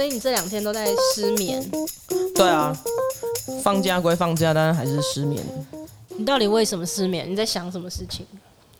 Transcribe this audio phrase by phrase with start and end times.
[0.00, 1.62] 所以你这两天都在失眠？
[2.34, 2.74] 对啊，
[3.62, 5.44] 放假归放假，但是还是失眠。
[6.16, 7.30] 你到底为什么失眠？
[7.30, 8.24] 你在想什么事情？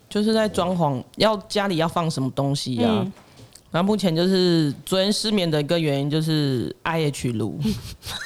[0.09, 2.89] 就是在装潢，要家里要放什么东西啊？
[3.03, 3.13] 嗯、
[3.69, 7.59] 然后目前就是昨天失眠的一个原因就是 IH 炉。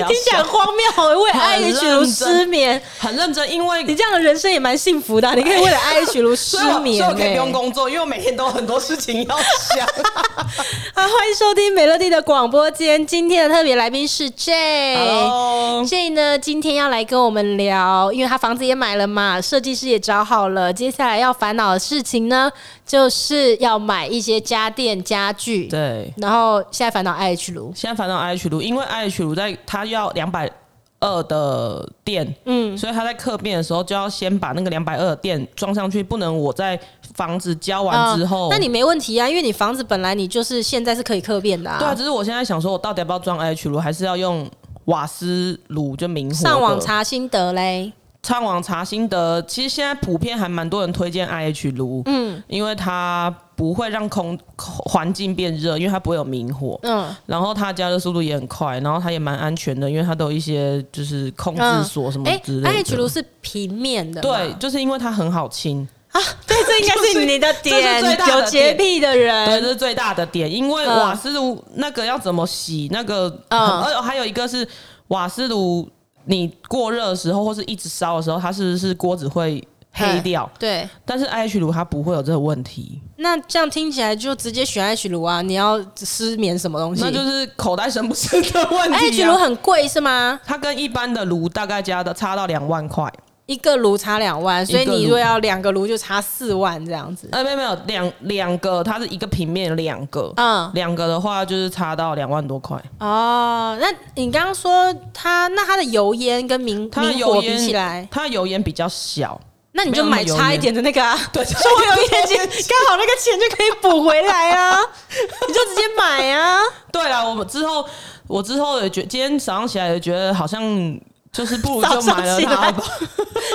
[0.02, 9.86] 听起来很荒谬，为 IH 炉失眠，很认真，因为你这样的人生也蛮幸福的，你可以为了 IH 炉失眠， 所以我可以不用工作，因为我每天都有很多事情要想。
[10.94, 22.50] 啊，欢迎收听美乐蒂的广播间，今天的特别来宾是 J，J 呢，今天要来跟我们聊，因为他房子也买了嘛，设计师也找好了，接下来要烦恼的事情呢，
[22.84, 29.84] 就是要买一些家电家具，对，然后现在烦恼 IH 炉，现在烦恼 IH 炉，因为 IH 炉在它。
[29.84, 30.50] 要两百
[30.98, 36.76] 二的电，嗯，所以他在客变的时候就要先把那个两百二的电装上去，不能我在
[37.14, 41.78] 房子交完之后，那、呃、你没问题啊，因为你房子本来你就是现在是可以客变的啊。
[41.78, 44.50] 对啊，只是我现在想说，我到底要不要装 IH 炉，还是要用
[44.86, 46.34] 瓦斯炉就明火？
[46.34, 47.92] 上网查心得嘞。
[48.24, 62.68] 上网查心得，其实现在普遍还蛮多人推荐 IH 炉，嗯，因为它不会让空环境变热，因为它不会有明火，嗯，然后它加热速度也很快，然后它也蛮安全的，因为它都有一些就是控制锁什么之类的。
[62.70, 65.86] 哎，IH 炉是平面的，对，就是因为它很好清。
[66.10, 74.66] 啊，对，这应该是 你的点，这是最大的有洁癖的人，对，这是最大的点，因为瓦斯炉那个要怎么洗，那个，嗯，而还有一个是
[75.08, 75.86] 瓦斯炉。
[76.26, 80.50] 你过热的时候，或是一直烧的时候，它是不是锅子会黑掉？
[80.58, 80.88] 对。
[81.04, 83.00] 但是 IH 炉它不会有这个问题。
[83.16, 85.40] 那这样听起来就直接选 IH 炉啊？
[85.40, 87.02] 你要失眠什么东西？
[87.02, 89.00] 那就是口袋深不深的问题啊。
[89.00, 90.40] IH 炉很贵是吗？
[90.44, 93.12] 它跟一般的炉大概加的差到两万块。
[93.46, 97.28] 一个炉差两万，所以你如果要两个炉就差四万这样子。
[97.30, 102.82] 呃，没有没有，两两个它是一个平面两个，嗯，两个的话就是差到两万多块。
[103.00, 109.38] 哦，那你刚刚说它，那它的油烟跟明明火比起来，它的油烟比较小，
[109.72, 114.78] 那你就买差一点的那个啊， 对， 说我有一点钱，刚好那个钱就可以补回来啊，
[115.46, 116.60] 你就直接买啊。
[116.90, 117.84] 对啊，我们之后
[118.26, 120.98] 我之后也觉，今天早上起来也觉得好像。
[121.34, 122.84] 就是 不如就买了它吧。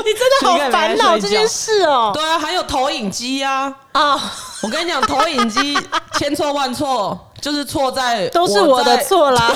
[0.06, 2.12] 你真的好烦恼这件事哦。
[2.14, 4.22] 对啊，还有投影机啊啊！
[4.62, 5.78] 我跟你讲，投影机
[6.20, 9.52] 千错万错，就是错在都是我的错啦。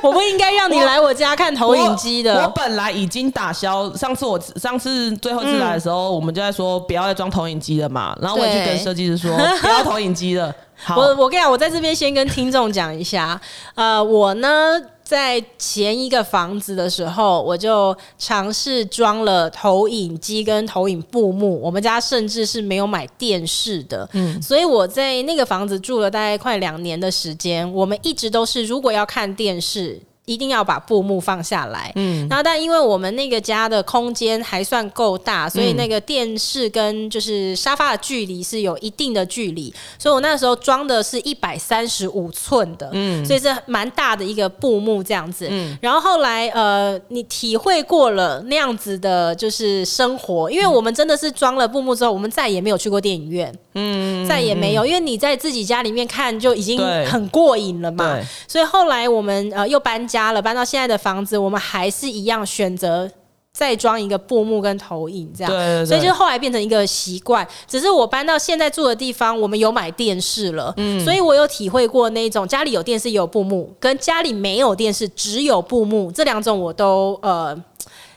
[0.00, 2.42] 我不应该让你来我家看投影机的。
[2.42, 8.16] 我本来已经打消，上次我上次最后一次来的时候，我们就在说不要再装投影机了嘛。
[8.22, 10.54] 然后我就跟设计师说不要投影机了。
[10.82, 13.38] 好，我我跟你讲，我在这边先跟听众讲一下，
[13.74, 14.80] 呃，我呢。
[15.10, 21.60] 在前一个房子的时候，我就尝试装了投影机跟投影布幕。
[21.60, 27.68] 我们家甚至是没有买电视的，嗯，所以我在那个房子住了大概快两年的时间。
[27.72, 30.00] 我们一直都是，如果要看电视。
[30.30, 60.19] 一定要把布幕放下来，嗯，然后但因为我们那个家的空间还算够大，所以那个电视跟就是沙发的距离是有一定的距离，所以我那时候装的是一百三十五寸的，嗯，所以是蛮大的一个布幕这样子，嗯，然后后来呃，你体会过了那样子的就是生活，因为我们真的是装了布幕之后，我们再也没有去过电影院，嗯，再也没有，因为你在自己家里面看就已经很过瘾了嘛，所以后来我们呃又搬家。
[60.20, 63.10] 家了，搬到现在的房子，我们还是一样选择
[63.52, 67.46] 再装一个布幕跟投影这样，对，所以就后来变成一个习惯。
[67.66, 77.56] 只是我搬到现在住的地方，我们有买电视了，嗯，所以我有体会过那种家里有电视也有布幕，跟家里没有电视只有布幕这两种，我都呃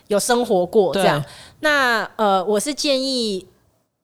[0.08, 1.24] 有生活过这样。
[1.62, 3.47] 那呃，我是建议。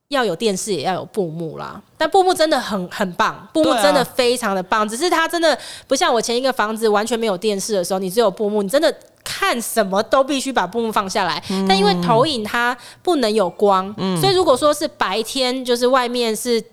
[0.10, 1.80] 要有电视，也要有布幕啦。
[1.96, 4.82] 但布幕真的很很棒，布幕真的非常的棒。
[4.82, 8.94] 啊、只是它真的不像我前一个房子完全没有电视的时候，你只有布幕，你真的
[9.24, 11.42] 看什么都必须把布幕放下来。
[11.52, 16.64] 嗯、但因为投影它不能有光，嗯、所以如果说是白天，就是外面是。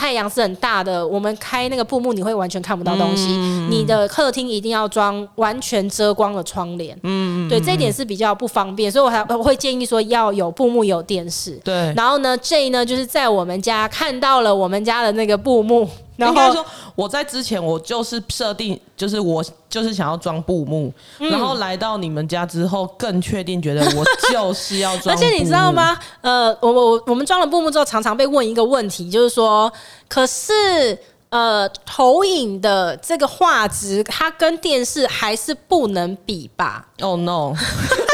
[0.00, 3.34] 太阳是很大的，我们开那个布幕，你会完全看不到东西。
[3.36, 6.98] 嗯、你的客厅一定要装完全遮光的窗帘。
[7.02, 11.60] 嗯，对，这一点是比较不方便，所以我还我会建议说要有布幕，有电视。
[11.62, 15.86] 对，然后呢，J 呢就是在我们家看到了我们家的那个布幕。
[16.28, 16.64] 应该说，
[16.94, 25.14] 我在之前我就是设定，就是我就是想要装布幕，嗯、然后来到你们家之后，更确定觉得我就是要 装。
[25.14, 25.98] 而且你知道吗？
[26.20, 29.72] 呃，我我我们装了布幕之后，常常被问一个问题，就是说，
[30.08, 30.98] 可是
[31.30, 36.88] 呃，投影的这个画质，它跟电视还是不能比吧？
[37.00, 37.54] 哦、oh, no！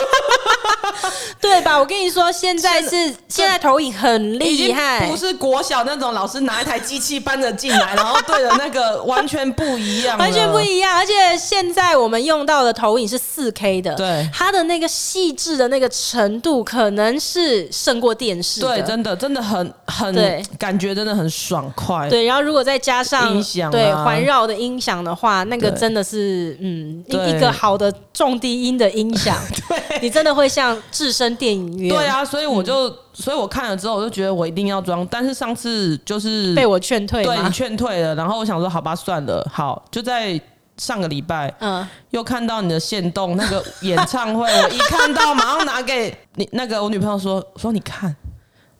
[1.41, 1.79] 对吧？
[1.79, 2.91] 我跟你说，现在是
[3.29, 10.97] 现在，投影很厉害，不是国小那种老师拿一台机器搬着进来，然后对着那个完全不一样，完全不一样。
[10.97, 18.61] 而且现在我们用到的投影是四 K 的，对它的那个细致的那个程度，可能是胜过电视。
[18.61, 22.09] 对，真的真的很很对，感觉真的很爽快。
[22.09, 29.37] 对，然后如果再加上音响、啊，对环绕的音响的话，那个真的是嗯一一个好的重低音的音响，
[29.69, 31.89] 对你真的会像置身电影院。
[31.95, 35.07] 对啊，所以我就，嗯、所以我看了之后，我就觉得我一定要装。
[35.11, 38.15] 但是上次就是被我劝退，对，你劝退了。
[38.15, 40.41] 然后我想说，好吧，算了，好，就在
[40.77, 48.15] 上个礼拜，嗯，又看到你的线动那个演唱会，我一看到马上拿给你那个我女朋友说，说你看，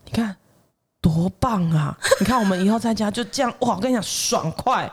[0.05, 0.37] 你看
[1.01, 1.97] 多棒啊！
[2.21, 4.91] 你看我们以后在家就这样，哇，我跟你讲，爽快。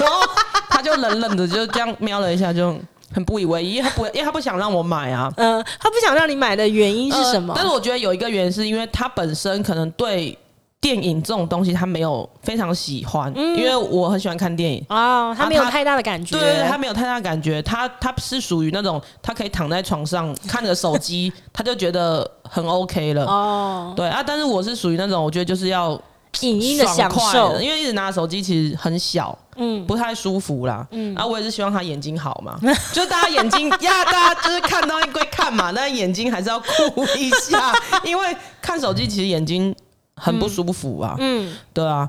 [0.00, 0.20] 然后
[0.68, 2.76] 他就冷冷的就这样瞄了一下，就。
[3.12, 5.32] 很不以为意，因为他不，因为他不想让我买啊。
[5.38, 7.54] 嗯、呃，他不想让你买的原因是什么？
[7.54, 10.36] 呃、但是我觉得有一个原因，是因为他本身可能对
[10.80, 13.32] 电影这种东西他没有非常喜欢。
[13.34, 16.38] 嗯，因为我很喜欢看电影哦，他没有太大的感觉。
[16.38, 17.60] 对，对，他没有太大的感觉。
[17.62, 23.24] 他他是属于那种他可以躺在床上看着手机，他就觉得很 OK 了。
[23.24, 26.00] 哦，对啊，但是我是属于那种我觉得就是要。
[26.42, 32.58] 影音的享受，因为一直拿手机其实很小，嗯，不太舒服啦，嗯，啊，我也是希望他眼睛好嘛，
[32.92, 37.72] 就大家眼睛呀，大家就是看到一归看嘛，但眼睛还是要顾一下，
[38.04, 39.74] 因为看手机其实眼睛
[40.16, 42.08] 很不舒服啊，嗯，对啊，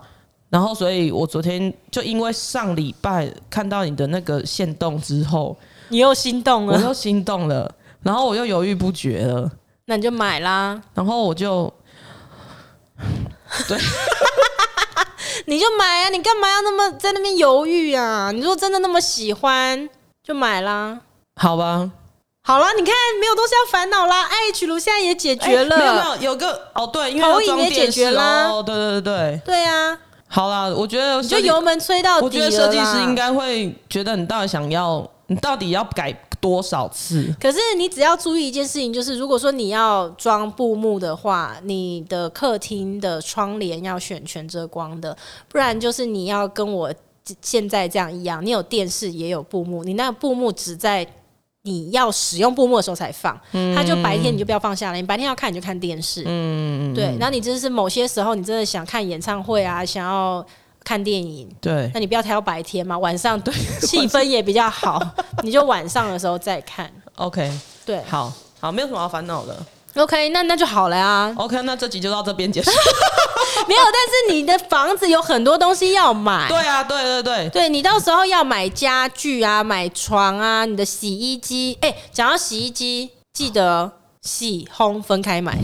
[0.49, 5.55] 然后所以我昨天就因为上礼拜看到你的那个线动之后，
[5.89, 7.71] 你又心动了，我又心动了，
[8.03, 9.51] 然后我又犹豫不决了，
[9.85, 11.71] 那你就买啦，然后我就。
[13.67, 13.77] 对，
[15.45, 16.09] 你就买啊！
[16.09, 18.31] 你干嘛要那么在那边犹豫啊？
[18.33, 19.89] 你说真的那么喜欢，
[20.23, 20.99] 就买啦。
[21.41, 21.89] 好吧，
[22.43, 24.27] 好了，你看没有东西要烦恼啦。
[24.27, 28.47] IH 炉现在也解决了，欸、没有没有，有个哦对，因为投影也解决啦。
[28.49, 29.97] 哦，对对对对，对啊。
[30.27, 32.25] 好啦，我觉得你就油门催到底。
[32.25, 36.15] 我觉得设计师应该会觉得你到底想要，你到底要改。
[36.39, 37.33] 多少次？
[37.39, 45.15] 可是你只要注意一件事情，就是如果说你要装布幕的话，你的客厅的窗帘要选全遮光的，
[45.47, 46.93] 不然就是你要跟我
[47.41, 51.05] 现在这样一样，你有电视也有布幕，你那个布幕只在
[51.63, 60.45] 你要使用布幕的时候才放，嗯，它就白天你就不要放下来，你白天要看你就看电视，嗯，对，然后你就是某些时候你真的想看演唱会啊，想要。
[60.89, 63.53] 看电影，对，那你不要挑白天嘛，晚上对
[63.85, 64.99] 气氛也比较好，
[65.43, 66.91] 你就晚上的时候再看。
[67.13, 67.51] OK，
[67.85, 69.55] 对，好好，没有什么要烦恼的。
[69.95, 71.31] OK，那那就好了呀。
[71.37, 72.71] OK，那这集就到这边结束。
[73.67, 76.47] 没有，但是你的房子有很多东西要买。
[76.47, 81.77] 对啊，对对对，对你到时候要买家具啊，买床啊，你的洗衣机。
[81.81, 83.91] 哎、欸，讲到洗衣机，记得
[84.23, 85.55] 洗烘分开买。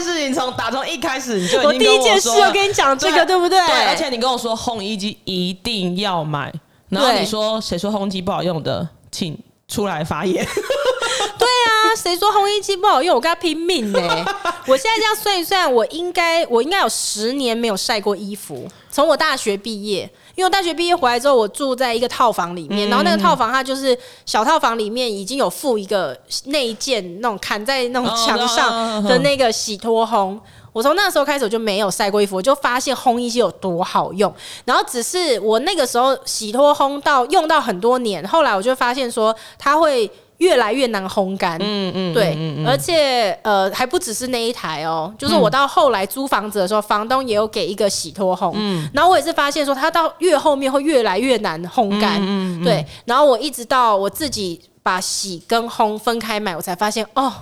[0.00, 3.58] 事情从打从一开始你就已经跟我第一件事我跟你讲这个对，对不对？
[3.66, 6.52] 对，而且你跟我说烘衣机一定要买，
[6.90, 9.36] 然后你说谁说烘机不好用的，请
[9.66, 10.46] 出来发言。
[11.38, 13.16] 对啊，谁说烘衣机不好用？
[13.16, 14.24] 我跟他拼命呢、欸！
[14.66, 20.08] 我现在这样算一算，我应该我应该有十年没有晒过衣服，从我大学毕业。
[20.34, 30.38] 因为我大学毕业回来之后，我住在一个套房里面，然后那个套房它就是小套房里面已经有附一个内建那种砍在那种墙上的那个洗脱烘。
[30.72, 34.32] 我从那个时候开始我就没有晒过衣服，我就发现烘衣机有多好用。
[34.64, 40.10] 然后只是我那个时候洗脱烘到用到很多年，后来我就发现说它会。
[40.42, 57.32] 越来越难烘干，嗯嗯，对，嗯嗯、而且呃还不只是那一台哦，就是我到后来租房子的时候，房东也有给一个洗脱烘，嗯，然后我也是发现说，它到越后面会越来越难烘干，嗯，嗯，对，然后我一直到我自己把洗跟烘分开买，我才发现哦，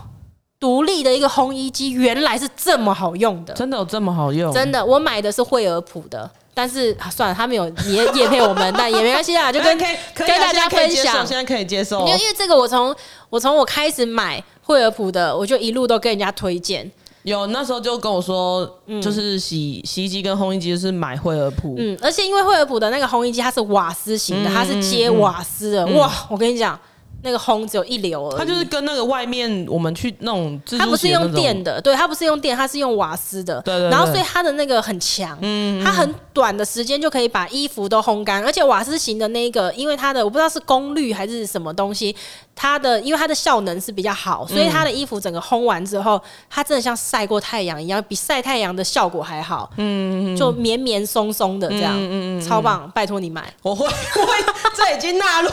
[0.60, 4.52] 独立的一个烘衣机原来是这么好用的，真的有这么好用？
[4.52, 6.30] 真的，我买的是惠而浦的。
[6.52, 9.78] 但是、啊、算了，他没有也也配我们，但也没关系啦，就跟
[10.14, 11.26] 跟大家分享。
[11.26, 12.94] 现在可以接受，因为因为这个我从
[13.28, 16.90] 我从我开始买惠而浦的，我就一路都跟人家推荐。
[17.22, 21.74] 有那时候就跟我说，就是洗洗衣机跟烘衣机就是买惠而浦。
[21.78, 26.10] 嗯，而且因为惠而浦的那个烘衣机它是瓦斯型的，它是接瓦斯的，哇！
[26.30, 26.78] 我跟你讲。
[27.22, 42.14] 那个烘只有一流而已，它就是跟那个外面我们去那种，它不是用电的，对，它不是用电，它是用瓦斯的，对然后所以它的那个很强，嗯，它很短的时间就可以把衣服都烘干，而且瓦斯型的那个，因为它的我不知道是功率还是什么东西。
[42.62, 49.70] 它的因为它的效能是比较好，所以它的衣服整个烘完之后，它真的像晒过太阳一样，比晒太阳的效果还好。
[49.78, 52.90] 嗯，就绵绵松松的这样，嗯嗯，超棒！
[52.94, 54.34] 拜托你买，我会，我会，
[54.76, 55.48] 这已经纳入，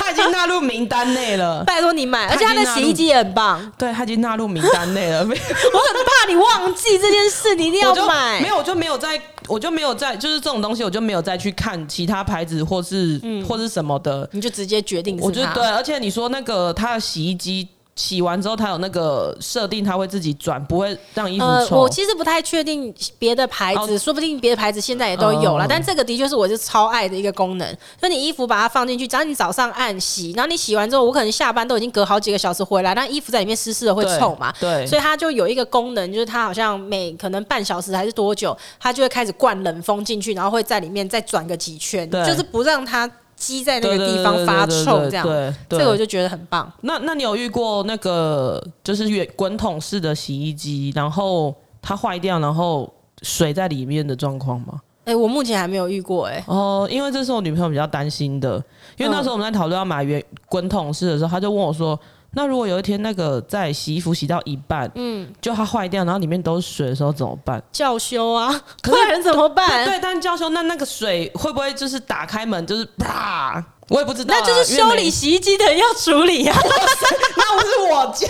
[0.00, 1.64] 它已经纳入名单单内了。
[1.64, 3.72] 拜托你买，而且他的洗衣机也很棒。
[3.76, 5.20] 对，他已经纳入名单内了。
[5.24, 8.40] 我很怕你忘记这件事，你一定要买。
[8.40, 15.18] 没有，我就没有在，我就没有在，就是这种东西，我就没有再去看其他牌子或是、嗯、或是什么的，你就直接决定。
[15.20, 17.68] 我觉得对，而且你说那个他的洗衣机。
[17.94, 21.76] 洗完之后，它有那个设定，它会自己转，不会让衣服臭。
[21.76, 25.64] 呃，我其实不太确定别的牌子，哦、说不定别的牌子现在也都有了。
[25.64, 27.76] 哦、但这个的确是我是超爱的一个功能。
[28.00, 34.52] 就你衣服把它放进去，只要你早上按洗，然后你洗完之后，我可能下班都已经隔好几个小时回来，那衣服在里面湿湿的会臭嘛？
[34.58, 34.72] 对。
[34.72, 43.10] 对，所以它就有一个功能，就是它好像每可能半小时还是多久，它就会开始灌冷风进去，然后会在里面再转个几圈，就是不让它。
[43.42, 45.26] 积在那个地方发臭，这样，
[45.68, 46.72] 这个我就觉得很棒。
[46.82, 52.88] 那那你有遇过那个就是圆滚筒式的洗衣机，然后它坏掉，然后
[53.22, 54.80] 水在里面的状况吗？
[55.04, 56.44] 哎、欸，我目前还没有遇过、欸，哎。
[56.46, 58.54] 哦，因为这是我女朋友比较担心的，
[58.96, 61.98] 因为那时候我们在讨论要买圆滚筒式的时候，她就问我说。
[62.34, 67.62] 那如果有一天那个在洗衣服洗到一半，嗯，就它坏掉，然后里面都是水的时候怎么办？
[67.70, 68.50] 叫修啊，
[68.82, 69.84] 客人 怎么办？
[69.84, 73.64] 对，但叫修，那那个水会不会就是打开门就是啪？
[73.92, 76.60] 我也不知道、啊，那就是修理洗衣机的人要处理呀、啊。
[77.36, 78.26] 那不是我家，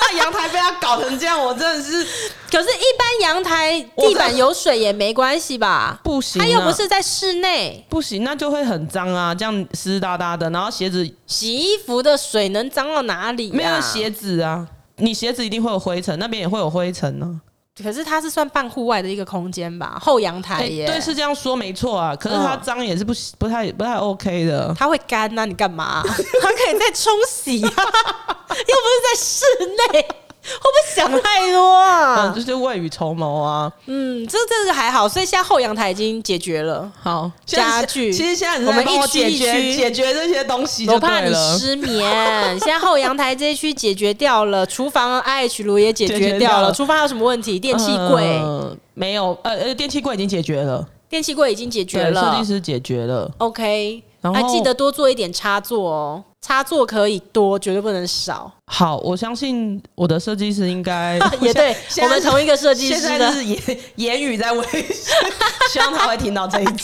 [0.00, 2.06] 那阳台被他搞成这样，我真的是。
[2.50, 5.98] 可是，一般阳台地板有水也没关系吧？
[6.04, 10.48] 不行、啊，他又不是在室内，不行，那就会很脏啊，这样湿哒哒的。
[10.50, 13.54] 然后鞋子洗衣服的水能脏到哪里、啊？
[13.56, 14.68] 没有鞋子啊，
[14.98, 17.51] 你鞋子一定会有灰尘，那边也会有灰尘呢、啊。
[17.82, 20.92] 可是它是算半户外的一个空间吧，后阳台耶、欸。
[20.92, 22.14] 对，是这样说没错啊。
[22.14, 24.74] 可是它脏也是不不太不太 OK 的。
[24.78, 26.02] 它会干啊，你干嘛？
[26.04, 29.44] 它可以再冲洗啊， 又不是在室
[29.92, 30.06] 内。
[30.42, 32.26] 会不会想太多啊？
[32.26, 33.72] 嗯， 就是未雨绸缪啊。
[33.86, 36.90] 嗯，这这个还好，所以现在后阳台已经解决了。
[37.00, 42.02] 好，家具其实现在我们一区一区解决这些东西，我怕你失眠。
[42.58, 46.72] 现在后阳台这一区解决掉了，厨房 IH 炉也解决掉了。
[46.74, 47.60] 厨房还有什么问题？
[47.60, 50.86] 电器柜、呃、没有，呃呃，电器柜已经解决了。
[51.08, 53.30] 电器柜已经解决了，设计师解决了。
[53.38, 56.24] OK，还、啊、记得多做一点插座哦。
[56.42, 58.50] 插座可以多，绝对不能少。
[58.66, 61.74] 好，我相信我的设计师应该 也对。
[62.02, 65.12] 我们同一个设计师的，是言言语在威胁，
[65.70, 66.82] 希望他会听到这一集。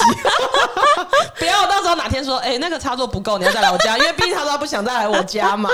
[1.39, 5.69] 不要到时候哪天说，哎、欸，那个插座不够，你要再来我家，因为毕竟他说他不想再来我家嘛。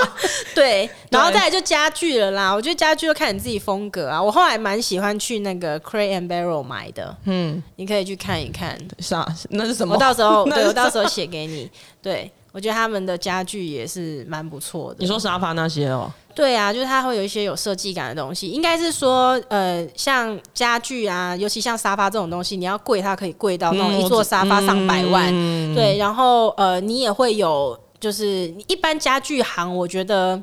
[0.55, 2.51] 对，然后再来就家具了啦。
[2.51, 4.21] 我觉得家具就看你自己风格啊。
[4.21, 8.75] 我后来蛮喜欢去那个 Crate and Barrel 买的，嗯，你可以去看一看。
[8.97, 9.27] 啥？
[9.49, 9.93] 那是什么？
[9.93, 11.69] 我到时候对我到时候写给你。
[12.01, 12.31] 对。
[12.55, 14.99] 我觉得他们的家具也是蛮不错的。
[14.99, 16.09] 你说沙发那些哦？
[16.33, 18.47] 对啊，就是它会有一些有设计感的东西。
[18.47, 25.27] 应该是说，呃，像家具啊，尤其像沙发这种东西，你要贵，它可以贵到那种一座沙发上百万。
[25.33, 30.41] 嗯、对，然后呃，你也会有，就是一般家具行，我觉得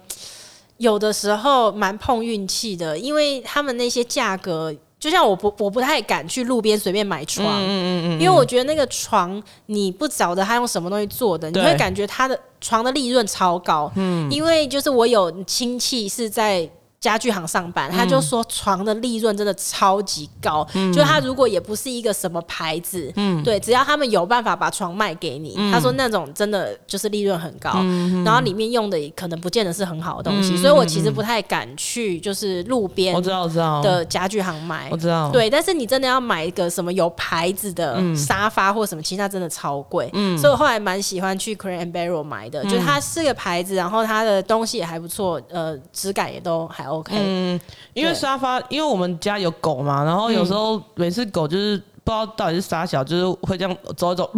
[0.77, 4.75] 有的时候蛮碰运气的，因为他们那些价格。
[5.03, 16.71] 就像我不我不太敢去路边随便买床，嗯嗯嗯，因为我觉得那个床你不晓得他用什么东西做的，你会感觉他的床的利润超高，嗯，因为就是我有亲戚是在。
[17.03, 33.83] 家具行上班，他就说床的利润真的超级高，嗯、就他如果也不是一个什么牌子，嗯，对，只要他们有办法把床卖给你，嗯、他说那种真的就是利润很高，嗯、然后里面用的可能不见得是很好的东西，嗯、所以我其实不太敢去就是路边我知道我知道。
[33.83, 46.92] 的家具行买，我知道，对，但是你真的要买一个什么有牌子的沙发或什么，其实它真的超贵，嗯，所以我后来蛮喜欢去 Crane and Barrel 买的，嗯、就是它是个牌子，然后它的东西也还不错，呃，质感也都还。
[46.99, 47.61] OK，嗯，
[47.95, 54.31] 因为沙发，因为我们家有狗嘛，然后有时候每次狗就是不知道到底是啥小，就是会这样走一走，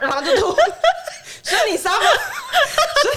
[0.00, 0.54] 然后就吐。
[1.44, 3.16] 所以你沙发，所以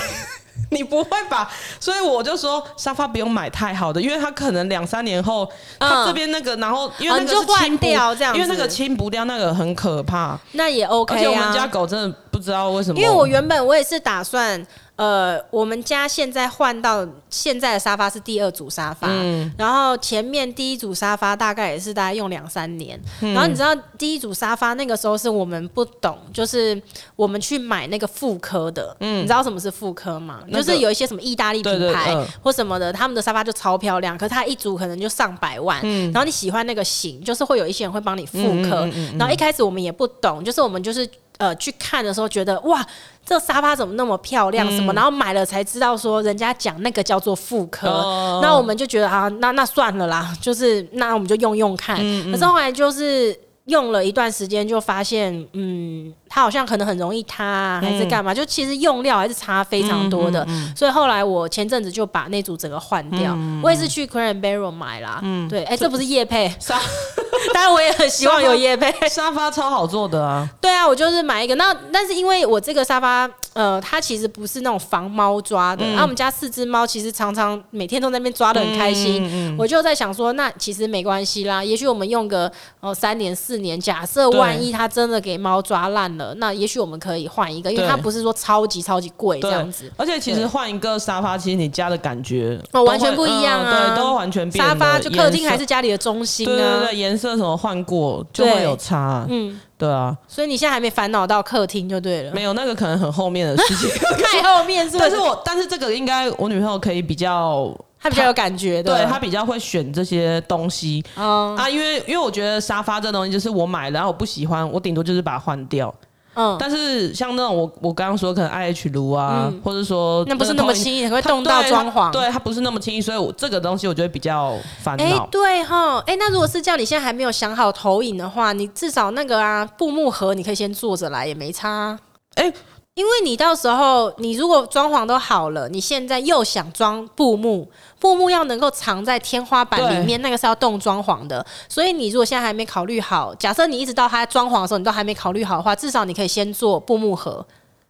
[0.70, 1.50] 你不会把，
[1.80, 5.50] 所以我就说沙发不用买太好的，因为它可能两三年后，
[5.80, 10.38] 它这边那个，然后因为那个是清掉这样，因为那个清不掉，那个很可怕。
[10.52, 11.18] 那也 OK 啊。
[11.18, 14.68] 而且我们家狗真的不知道为什么，因为我原本我也是打算。
[14.98, 26.82] 呃，我们家现在换到现在的沙发是第二组沙发，嗯、然后前面第一组沙发大概也是大概用两三年，嗯、然后你知道第一组沙发那个时候是我们不懂，就是
[27.16, 30.40] 我们去买那个妇科的，嗯、你知道什么是妇科吗？
[30.48, 38.38] 那个、就是有一些什么意大利品牌或什么的，他们的沙发就超漂亮，可是它一组可能就上百万，嗯、然后你喜欢那个型，就是会有一些人会帮你妇
[38.68, 38.90] 科，
[39.20, 41.08] 然后一开始我们也不懂，就是我们就是。
[41.40, 42.84] 呃，去看的时候觉得哇，
[43.28, 44.66] 这个沙发怎么那么漂亮？
[44.72, 44.94] 什么？
[44.94, 47.90] 嗯、然后买了才知道说，人家讲那个叫做妇科。
[47.90, 51.98] 哦、那我们就觉得啊，那那算了啦，就是那我们就用用看。
[52.32, 58.32] 可是后来就是用了一段时间，就发现，嗯，它好像可能很容易塌，啊，还是干嘛？
[58.32, 60.48] 嗯、就其实用料还是差非常多的。
[60.74, 63.34] 所以后来我前阵子就把那组整个换掉。
[63.36, 65.20] 嗯、我也是去 Crane Barrel 买啦。
[65.22, 66.80] 嗯，对，哎、欸，这不是叶配，沙
[67.54, 68.92] 当然我也很希望有夜配。
[69.10, 70.48] 沙发超好做的啊。
[70.62, 71.56] 对啊，我就是买一个。
[71.56, 75.84] 那但是因为我这个沙发，呃，它其实不是那种防猫抓的。
[75.84, 79.24] 然后、嗯啊、我们家四只猫其实常常每天都在那边抓的很开心。
[79.24, 81.64] 嗯嗯嗯、我就在想说，那其实没关系啦。
[81.64, 89.92] 也许我们用个哦三年四年，假设万一它真的给猫抓烂了，那也许我们可以换一个，因为它不是说超级超级贵这样子。
[89.98, 94.64] 而且其实换一个沙发，其实你家的感觉哦完全不一样啊，嗯、对，都完全变。
[94.64, 100.18] 沙发就客厅还是家里的中心啊，对对对，颜色什么换过就会有差，嗯，对啊。
[100.28, 103.90] 所以你现在还没烦恼到客厅就对了，没有那个可能很后面的事情，
[104.32, 105.10] 太后面是不是？
[105.10, 107.76] 但是我但是这个应该我女朋友可以比较。
[108.00, 115.94] 她比较有感觉的，对，她比较会选这些东西，嗯啊，因为因为我觉得沙发这东西就是我买了，然后我不喜欢，我顶多就是把它换掉，
[116.38, 116.56] 嗯。
[116.58, 125.04] 但是像那种我我刚刚说可能 IH 炉啊，或者说那不是那么轻易，很会动到装潢，对，它不是那么轻易，所以我这个东西我觉得比较烦恼。
[125.04, 132.00] 哎，对哈，哎，那如果是这样，你现在还没有想好投影的话，你至少那个啊布幕盒你可以先坐着来，也没差。
[132.36, 132.54] 哎。
[132.98, 141.46] 因为你到时候，你如果装潢都好了，你现在又想装布幕，布幕要能够藏在天花板里面，那个是要动装潢的。
[141.68, 147.46] 所以你如果现在还没考虑好，假设你一直到它装潢的时候，你都还没考虑好的话，至少你可以先做布幕盒。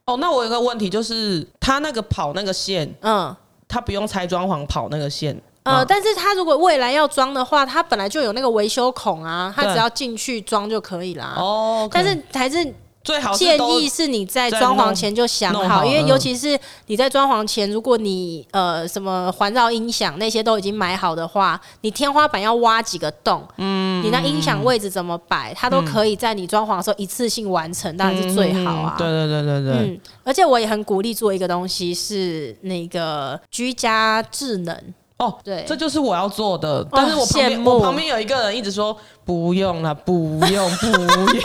[0.05, 3.35] 哦，那我有个问题就是，它那个跑那个线，嗯，
[3.67, 11.33] 它不用拆装潢跑那个线，呃，但是它如果未来要装的话，它本来就有那个维修孔啊，它只要进去装就可以啦。
[11.37, 12.73] 哦，但是还是。
[13.07, 28.95] 最好建议是你在装潢前就想好，好因为尤其是你在装潢前，如果你呃什么环绕音响那些都已经买好的话，你天花板要挖几个洞，嗯，你那音响位置怎么摆，它都可以在你装潢的时候一次性完成，当然是最好啊。
[28.97, 29.73] 对对对对对。
[29.73, 34.77] 嗯，而且我也很鼓励做一个东西，是那个居家智能。
[35.17, 38.95] 哦，对，这就是我要做的，但是我旁边我旁边有一个人一直说
[39.25, 41.27] 不用了，不用，不用。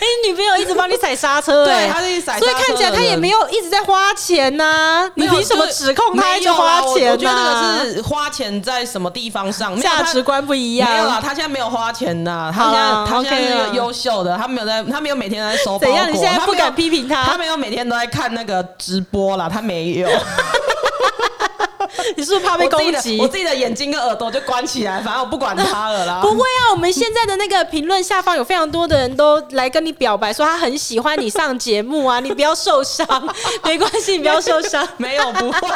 [0.00, 5.10] 哎，女朋友一直帮你踩刹车，对，他一直踩，所以看起来他也没有一直在花钱呐。
[5.14, 7.10] 你凭什么指控他一直花钱？
[7.10, 10.90] 我觉得这个是花钱在什么地方上，价值观不一样。
[10.90, 15.78] 没有啦，他现在没有花钱呐，他现在他现在是优秀的，他没有在，他没有每天在收。
[15.78, 16.12] 怎样？
[16.12, 17.24] 你现在不敢批评他？
[17.24, 20.08] 他没有每天都在看那个直播啦，他没有。
[22.16, 23.18] 你是不是怕被攻击？
[23.20, 26.20] 我自己的眼睛跟耳朵就关起来，反正我不管他了啦。
[26.24, 33.06] 不会啊，我们现在的那个评论下方有非常多的人都来跟你表白，说他很喜欢你上节目啊，你不要受伤，
[33.64, 34.86] 没关系，你不要受伤。
[34.96, 35.70] 没有，不会，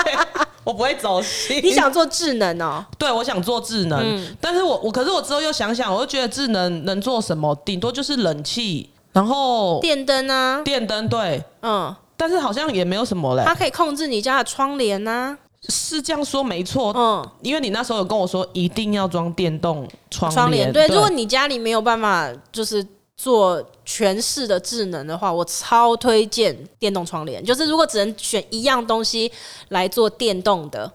[0.64, 1.60] 我不会走心。
[1.62, 2.84] 你想做智能哦？
[2.98, 7.54] 对，我想做智能，嗯、但是我我可是我之后又想想，我又觉得智能能做什么？
[7.64, 13.42] 顶多就是冷气，然后电灯啊，电灯对，嗯，但是好像也没有什么嘞。
[13.44, 15.36] 它可以控制你家的窗帘啊。
[15.68, 20.88] 是这样说没错，嗯，因为你那时候有跟我说一定要装电动窗帘，窗帘对。
[20.88, 22.84] 如果你家里没有办法就是
[23.16, 27.44] 做全市的智能的话，我超推荐电动窗帘。
[27.44, 29.30] 就是如果只能选一样东西
[29.68, 30.90] 来做电动的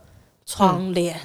[0.45, 1.17] 窗帘，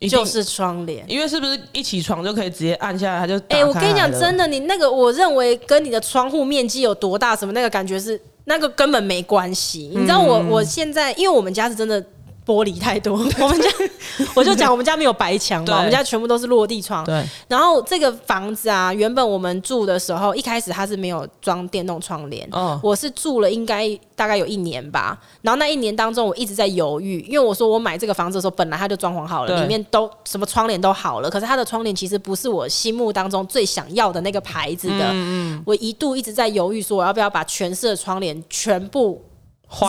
[0.00, 9.92] 嗯、就是窗帘，因为是不是一起床就可以直接按下来，它就哎、欸，我跟你讲真的，你那个我认为跟你的窗户面积有多大什么那个感觉是那个根本没关系。
[9.94, 12.04] 嗯、你知道我我现在因为我们家是真的。
[12.48, 13.68] 玻璃太多， 我们家
[14.34, 17.04] 我就讲我们家没有白墙嘛，我们家全部都是落地窗。
[17.04, 22.48] 对，然后这个房子啊，原本我们住的时候，一开始它是没有装电动窗帘。
[22.50, 35.10] 哦，我是住了应该大概有一年吧，然后那一年当中我一直在犹豫，因为我说我买这个房子的时候，本来它就装潢好了，里面都什么窗帘都好了，可是它的窗帘其实不是我心目当中最想要的那个牌子的。
[35.10, 39.22] 嗯嗯，我一度一直在犹豫，说我要不要把全室的窗帘全部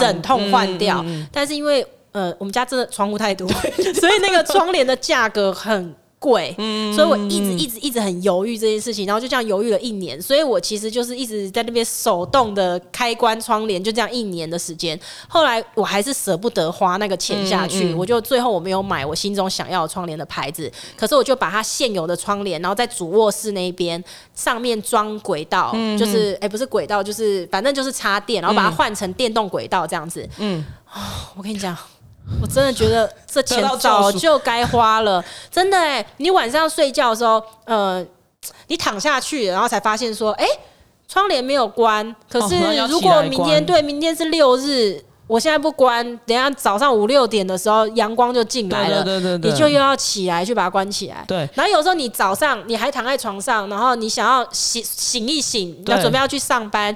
[0.01, 1.87] 忍痛换掉，嗯嗯嗯，但是因为。
[2.11, 3.47] 呃，我们家真的窗户太多，
[3.99, 14.99] 所以那个窗帘的价格很贵，嗯、所以我一直一直一直很犹豫这件事情，然后就这样犹豫了一年，所以我其实就是一直在那边手动的开关窗帘，就这样一年的时间。
[15.29, 24.03] 后来我还是舍不得花那个钱下去，嗯嗯、我就最后我没有买我心中想要的窗帘的牌子，可是我就把它现有的窗帘，然后在主卧室那边
[24.35, 30.27] 上面装轨道，嗯、就是哎、欸、不是轨道，就是反正就是插电，然后把它换成电动轨道这样子。
[30.39, 30.99] 嗯，哦、
[31.37, 31.77] 我跟你讲。
[32.41, 36.05] 我真的觉得这钱 早就该花了，真的哎、欸！
[36.17, 38.05] 你晚上睡觉的时候，呃，
[38.67, 40.60] 你躺下去，然后才发现说，哎、欸，
[41.08, 42.15] 窗帘没有关。
[42.29, 42.55] 可是
[42.88, 51.23] 如果明天对，明天是六日，我现在不关，等下早上五六点的时候阳光就进来了，对对对对，你就又要起来去把它关起来。
[51.27, 56.95] 对，然后有时候你早上你还躺在床上，然后你想要醒醒一醒，要准备要去上班，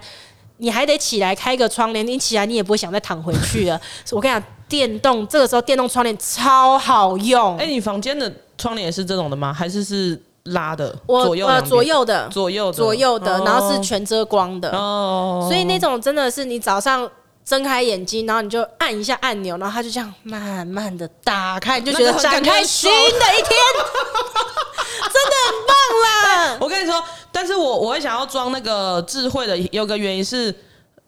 [0.57, 3.79] 你还得起来开个窗帘，你起来你也不会想再躺回去了。
[4.11, 7.55] 我跟你讲，电动这个时候电动窗帘超好用。
[7.57, 9.53] 哎、欸，你房间的窗帘也是这种的吗？
[9.53, 10.97] 还是是拉的？
[11.05, 14.71] 我左右呃左右的，左右的左右的，然后是全遮光的。
[14.71, 17.07] 哦，所以那种真的是你早上。
[17.45, 23.49] 睁开眼睛，然后你就按一下按钮，然后它就这样慢慢的打开，你就觉得展开新的一天，
[25.11, 26.57] 真的很棒啦！
[26.61, 30.55] 我跟你说，但是我我会想要装那个智慧的，有个原因是，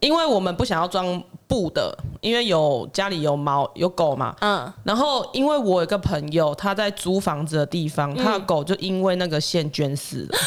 [0.01, 10.37] 因为我们不想要装布的，因为有家里有猫有狗嘛，嗯，然后因为我有个朋友他在租房子的地方，他的狗就因为那个线卷死了。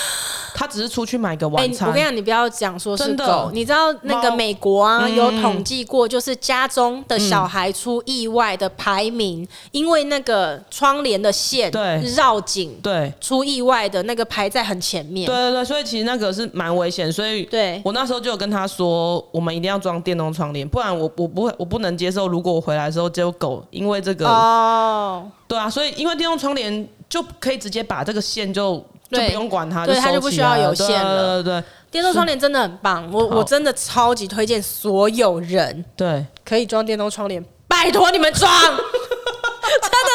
[0.54, 1.86] 他只是出去买个晚餐。
[1.86, 3.48] 欸、我跟你讲，你不要讲说是狗。
[3.52, 11.70] 你知道那个美国啊，嗯、有统计过，就是家中的小孩出意外的排名，嗯、因为那个窗帘的线
[12.16, 15.26] 绕颈，对，出意外的那个排在很前面。
[15.26, 17.12] 对对对，所以其实那个是蛮危险。
[17.12, 22.26] 所以，对我那时候就有跟他说，我们一定要装电动窗帘，不然我我不会，我不能接受。
[22.26, 28.84] 如果我回来的时候只有狗，因为这个哦，对啊，所以因为电动窗帘就可以直接把这个线就。
[29.10, 31.42] 就不用管它，对，它就不需要有线了。
[31.42, 38.78] 对对对，电动窗帘真的很棒，我我真的超级推荐所有人，对，可以装电动窗帘，拜托你们装， 真的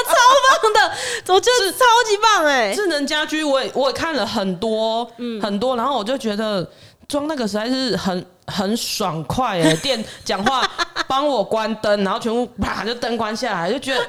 [0.05, 0.13] 超
[0.61, 2.71] 棒的，我觉得超级棒哎！
[2.75, 6.69] 智能家居我也我也看了很多，嗯，很多，然后我就觉得
[7.07, 10.67] 装那个实在是很很爽快哎， 电讲话
[11.07, 14.07] 帮我关灯，然后全部啪就灯关下来，就觉得。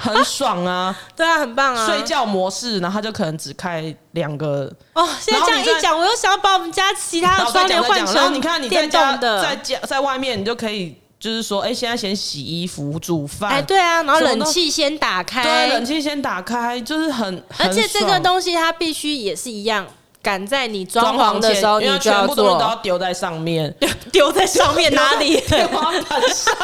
[0.00, 0.92] 很爽啊！
[1.14, 1.86] 对啊，很棒啊！
[1.86, 5.08] 睡觉模式，然后他就可能只开两个哦。
[5.20, 13.50] 现在这样一讲，我又想要把我们家其他的窗帘换成你看你在家，在家在外面，你就可以就是说，哎，现在先洗衣服、煮饭。
[13.50, 17.40] 哎，对啊，然后冷气先打开，对，冷气先打开，就是很。
[17.58, 19.86] 而且这个东西它必须也是一样。
[20.22, 23.74] 赶在你装潢的时候，你就要做，全部都要丢在上面，
[24.12, 25.40] 丢在上面哪里？
[25.48, 26.54] 天花板上，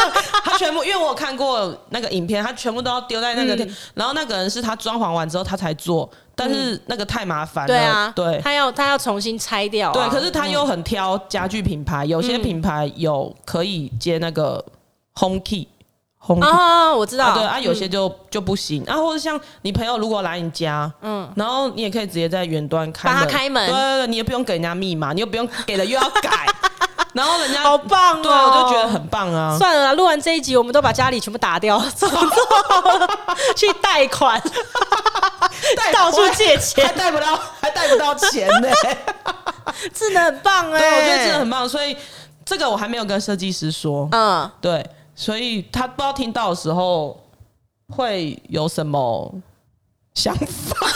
[0.44, 14.64] 他全部，因为我有看过那个影片，他全部都要丢在那个，嗯、然后那个人是他装潢完之后他才做，但是那个太麻烦了，对啊，对，他要他要重新拆掉，啊，对，可是他又很挑家具品牌，有些品牌有可以接那个
[15.18, 15.66] Home Key。
[16.40, 18.84] 哦，我知道，对啊，有些就就不行。
[18.84, 26.46] 啊，或者像你朋友如果来你家，嗯，然后你也可以直接在远端开，帮他开门，对对对，你也不用给人家密码，你又不用给了又要改，
[27.14, 29.56] 然后人家好棒哦，对，我就觉得很棒啊。
[29.58, 32.16] 算了，录完这一集，我们都把家里全部打掉， 走走，
[33.56, 34.40] 去贷款，
[35.92, 38.68] 到处借钱，还贷不到，还贷不到钱呢，
[39.94, 41.96] 真的很棒哎，对，我觉得真的很棒，所以
[42.44, 44.84] 这个我还没有跟设计师说，嗯，对。
[45.20, 47.18] 所以他不知道听到的时候
[47.96, 49.34] 会有什么
[50.14, 50.46] 想法，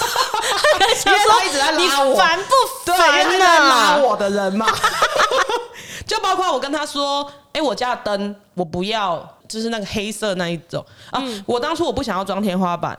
[1.07, 2.53] 因为他一直在拉我，烦不
[2.85, 3.25] 烦啊？
[3.25, 4.67] 对，因拉我的人嘛，
[6.07, 11.21] 就包括我跟他说：“哎、欸，我家的灯我不要，就是那个黑色那一种啊。
[11.21, 12.97] 嗯”我当初我不想要装天花板，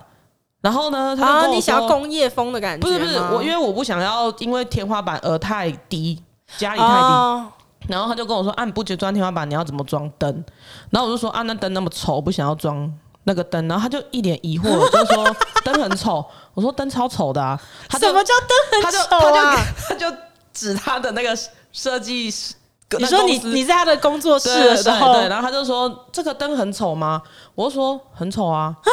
[0.59, 6.21] 然后呢，他说：“啊、你想要工业风的感觉？”不是不是，我因为我不想要因为天花板而太低，
[6.57, 6.91] 家里太低。
[6.91, 7.47] 哦
[7.87, 10.43] 然后他就跟我说：“啊，你不觉得装天花板，你要怎么装灯？”
[10.91, 12.91] 然后我就说：“啊，那灯那么丑，我不想要装
[13.23, 19.55] 那个灯。”然后他就一脸疑惑，就说：“灯很丑。”我说：“灯超丑的啊！”他什么叫灯很丑啊？
[19.87, 20.05] 他就
[20.53, 21.37] 指他的那个
[21.71, 22.55] 设计师。
[22.99, 27.19] 你说你你在他的工作室的时候，对，然后他就说：“这个灯很丑吗？”
[27.55, 28.75] 我就说：“很丑啊。”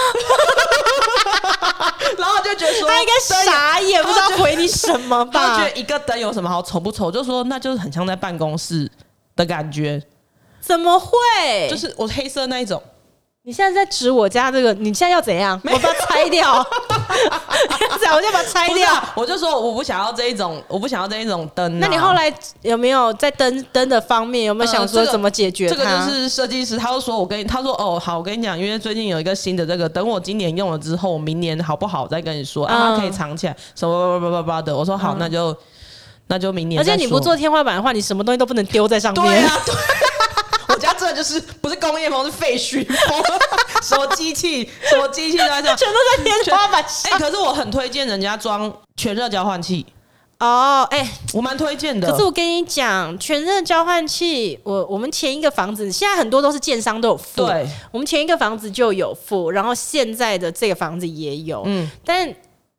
[2.87, 5.57] 他应该傻眼，不知道回你什么吧？
[5.57, 7.11] 他觉得一个灯有什么好丑不丑？
[7.11, 8.91] 就说那就是很像在办公室
[9.37, 10.03] 的感觉。
[10.61, 11.69] 怎么会？
[11.71, 12.83] 就是我黑色那一种。
[13.43, 14.75] 你现在在指我家这个？
[14.75, 15.59] 你现在要怎样？
[15.65, 16.63] 我把它拆掉。
[17.99, 19.03] 这样我就把它拆掉。
[19.15, 21.79] 我就说我不想要这一种，我不想要这一种灯。
[21.79, 25.69] 那你后来有没有在灯灯的方面有没有想说怎么解决？
[25.69, 34.77] 这个就是设计师，他就说我跟你，他说哦好，我跟你讲，因为最近有一个新的这个，等我今年用了之后，明年好不好再跟你说，啊，可以藏起来，什么叭叭叭叭的。
[34.77, 35.57] 我说好，那就
[36.29, 36.81] 那就明年。
[36.81, 39.25] 而且你不做天花板的话，你什么东西都不能丢在上面。
[39.25, 39.53] 对啊。
[41.13, 43.23] 就是不是工业风，是废墟风。
[43.83, 47.11] 什么机器，什么机器都在这，全都在天花板上。
[47.13, 49.87] 哎、欸，可是我很推荐人家装全热交换器。
[50.39, 52.11] 哦，哎，我蛮推荐的。
[52.11, 57.47] 可是我跟你讲，全热交换器，我我们前一个房子，现在很多都是建商都有付。
[57.47, 61.63] 对，我们前一个房子就有付，然后现在的这个房子也有。
[61.67, 62.35] 嗯，但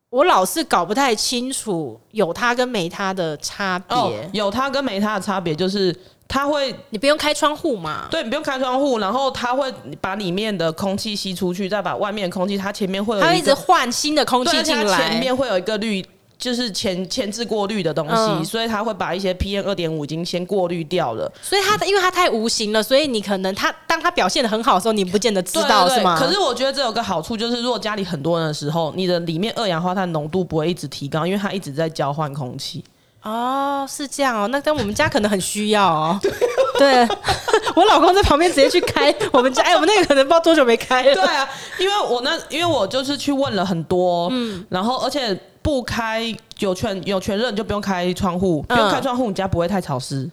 [0.10, 3.98] 我老是搞不太清楚有它跟没它的差别。
[3.98, 5.96] 哦，有它跟没它的差别就是。
[6.32, 8.08] 它会你不用开窗户嘛？
[8.10, 16.02] 对，你不用开窗户，然后它会把里面的空气吸出去，再把外面的空气，它前面会有一，它会一直换新的空气进来，前面会有一个滤。
[16.40, 21.32] 就是前前置过滤的东西，嗯、所以它会把一些 PM 二点五已经先过滤掉了。
[21.40, 26.18] 所以它的，因为它太无形了，所以你可能它当它表现的很好的时候，你不见得知道，是吗？
[26.18, 32.84] 可是我觉得这有个好处，就是如果家里很多人的时候，你的里面二氧化碳浓度不会一直提高，因为它一直在交换空气。
[33.24, 34.48] 哦，是这样哦。
[34.48, 36.20] 那但我们家可能很需要哦。
[36.78, 37.08] 对，
[37.76, 41.14] 我老公在旁边直接去开 我们家，哎，我们那个可能不知道多久没开了。
[41.14, 41.48] 对啊，
[41.80, 45.40] 因为我那因为我就是去问了很多，嗯，然后而且。
[45.64, 50.28] 不开有全有全热，你就不用开窗户，不用开窗户，你家不会太潮湿。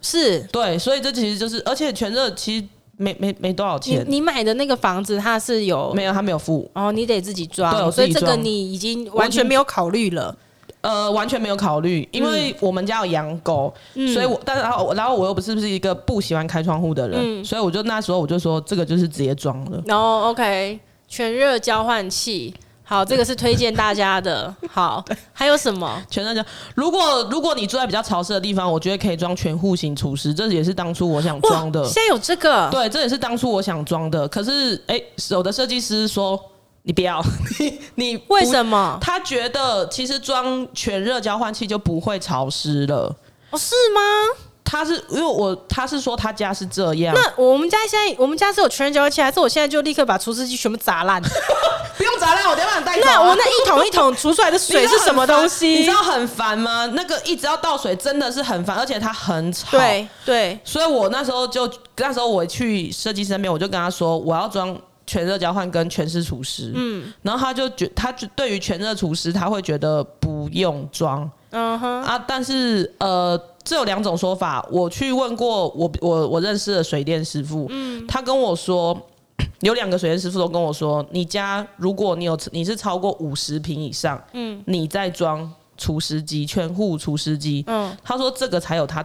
[0.00, 4.02] 是对，所以这其实就是，而且全热其实没没没多少钱。
[4.08, 6.12] 你买的那个房子它是有没有？
[6.14, 7.70] 它没有付哦，你得自己装。
[7.70, 10.34] 对，所以这个你已经完全没有考虑了。
[10.82, 19.82] 呃，完全没有考虑，因为我们家有养狗，嗯、所以我但是然后然后我又不是不是一个不喜欢开窗户的人，嗯、所以我就那时候我就说这个就是直接装了。
[19.84, 22.54] 然后、oh, OK，全热交换器。
[22.82, 24.52] 好，这个是推荐大家的。
[24.68, 26.02] 好，还有什么？
[26.10, 26.44] 全热交。
[26.74, 31.84] 如果如果你住在比较潮湿的地方，我觉得可以装全户型除湿，这也是当初我想装的。
[31.84, 32.68] 现在有这个？
[32.68, 34.26] 对，这也是当初我想装的。
[34.26, 36.36] 可是，哎、欸，有的设计师说
[36.82, 37.22] 你不要，
[37.58, 38.98] 你你为什么？
[39.00, 43.14] 他觉得其实装全热交换器就不会潮湿了。
[43.50, 44.00] 哦，是吗？
[44.64, 47.12] 他是因为我，他是说他家是这样。
[47.12, 51.20] 那我们家现在，我们家是有全热交换器，还是我现在就立刻把除湿机全部砸烂？
[51.98, 53.04] 不用砸烂，我等下把你带走。
[53.04, 55.68] 那我那一桶一桶除出来的水是什么东西？
[55.70, 56.86] 你知道很烦吗？
[56.94, 59.76] 那个一直要倒水，真的是很烦，而且它很吵。
[59.76, 64.74] 对对，所以我那时候就那时候我去设计师那边，我就跟他说我要装
[65.10, 66.70] 全热交换跟全湿厨师。
[66.74, 71.28] 嗯，然后他就觉他对于全热厨师，他会觉得不用装。
[71.50, 73.40] 嗯哼啊，但是呃。
[73.62, 78.98] 这有两种说法，我去问过我我我认识的水电师傅，嗯，他跟我说，
[79.60, 89.04] 有两个水电师傅都跟我说，你家如果你有你是超过五十平以上，嗯，你再装除湿机，全户除湿机，嗯，他说这个才有它。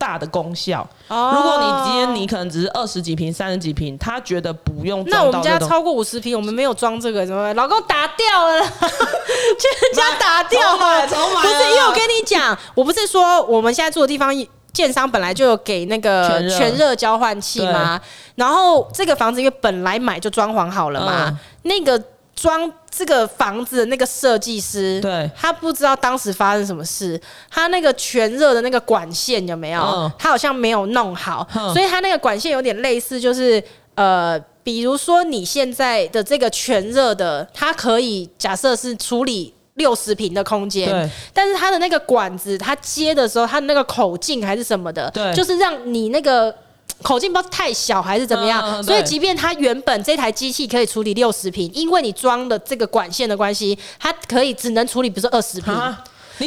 [0.00, 0.80] 大的功效。
[1.08, 5.10] 哦、如果你今天你可能只是二十几瓶、三十几瓶，他觉得不用装。
[5.10, 7.54] 那我们家超过五十瓶，我们没有装这个，怎么办？
[7.54, 11.06] 老公打掉了， 去人家打掉 了。
[11.06, 11.14] 不
[11.46, 14.34] 是，因为我跟你讲，我不是说我们现在住的地方，
[14.72, 18.00] 建商本来就有给那个全热交换器吗？
[18.36, 22.02] 然后这个房子因为本来买就装潢好了嘛，嗯、那个。
[22.34, 29.82] 装这个房子的那个设计师，对，他不知道当时发生什么事，他那个全热的那个管线有没有？
[29.82, 33.62] 嗯、他好像没有弄好，嗯、所以他那个管线有点类似，就是
[33.94, 46.54] 呃，比如说你现在的这个全热的，它可以假设是处理六十平的空间，对，但是它的那个管子，它接的时候，它的那个口径还是什么的，对，就是让你那个。
[47.02, 55.60] 口径不知道太小还是怎么样，嗯、所以即便它原本这台机器可以处理六十平，因为你装的这个管线的关系，它可以只能处理比如说二十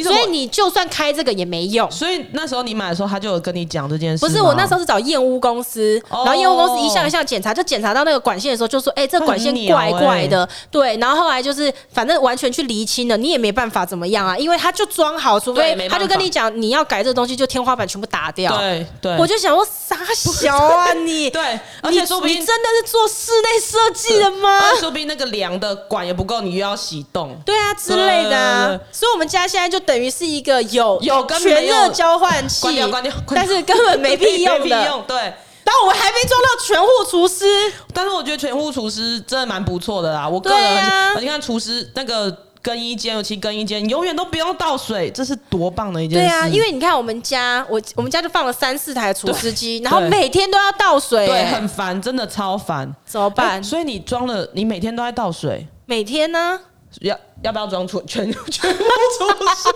[0.02, 0.12] 坪。
[0.12, 1.90] 所以你就算开这个也没用。
[1.90, 4.24] 所以那时候你买的时候，他就有跟你讲这件事。
[4.24, 18.56] 不是，我那时候是找验屋公司，然后验屋公司一项一项检查，就检查到那个管线的时候，就说：“哎，这管线怪怪的。”对，然后后来就是反正完全去厘清了，你也没办法怎么样啊，因为他就装好，除非他就跟你讲你要改这个东西，就天花板全部打掉。
[18.58, 24.58] 对对，我就想说傻小啊你， 对，而且说不定你真的是做室内设计的吗？
[24.80, 28.80] 说不定那个梁的管也不够，你又要洗洞，对啊之类的。
[28.90, 30.64] 所以我们家现在就等于是一个。
[30.74, 34.84] 有有全热交换器，关掉关掉，但是根本没屁用的。
[34.88, 37.44] 用对，但我们还没装到全户厨师。
[37.92, 40.26] 但是我觉得全户厨师真的蛮不错的啦。
[40.26, 46.26] 我个人，啊、你看厨师那个更衣间，尤其更衣间，永远都不用倒水，这是多棒的一件事。
[46.26, 52.90] 对啊，因为你看我们家，我我们家就放了三四台除湿机，然后每天都要倒水，对，很烦，真的超烦。
[53.04, 53.62] 怎么办？
[53.62, 56.58] 所以你装了，你每天都在倒水，每天呢？
[57.00, 58.84] 要要不要装出全 全部
[59.18, 59.68] 除湿？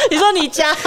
[0.10, 0.74] 你说你家？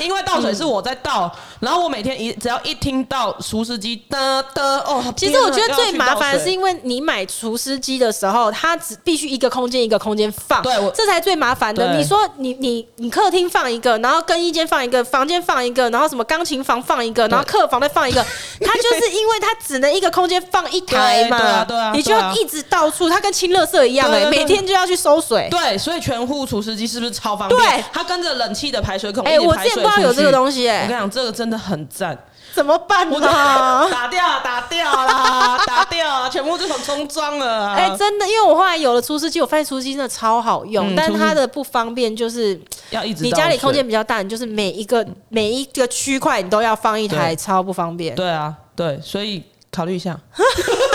[0.00, 11.96] 因为倒水是我在倒，嗯、然后我每天一只要一听到厨师机哒哒哦，其实我觉得最麻烦的是因为你买厨师机的时候，它只必须一个空间一个空间放，对，这才最麻烦的。
[11.96, 18.24] 你说你你你客厅放一个，然后更衣间放一个，房间放一个，然后什么钢琴房放一个，然后客房再放一个，
[18.60, 25.48] 它就是因为它只能一个空间放一台嘛，对啊对啊，你就一直到处，它跟清垃圾一样哎、欸，每天就要去收水。
[25.50, 27.60] 对，所以全户厨师机是不是超方便？
[27.60, 29.87] 对，它跟着冷气的排水孔一起排水。
[29.88, 30.82] 不知道有这个东西哎、欸。
[30.84, 32.16] 我跟你讲，这个真的很赞。
[32.54, 33.20] 怎么办呢？
[33.90, 37.68] 打掉，打掉啦， 打掉，全部就从中装了。
[37.74, 48.14] 哎、欸，真的，因为我后来有了除湿机，我发现除湿机真的超好用，嗯、但它的不方便就是要一直你家里空间比较大，你就是每一个每一个区块你都要放一台，超不方便。
[48.16, 50.18] 对啊，对，所以考虑一下。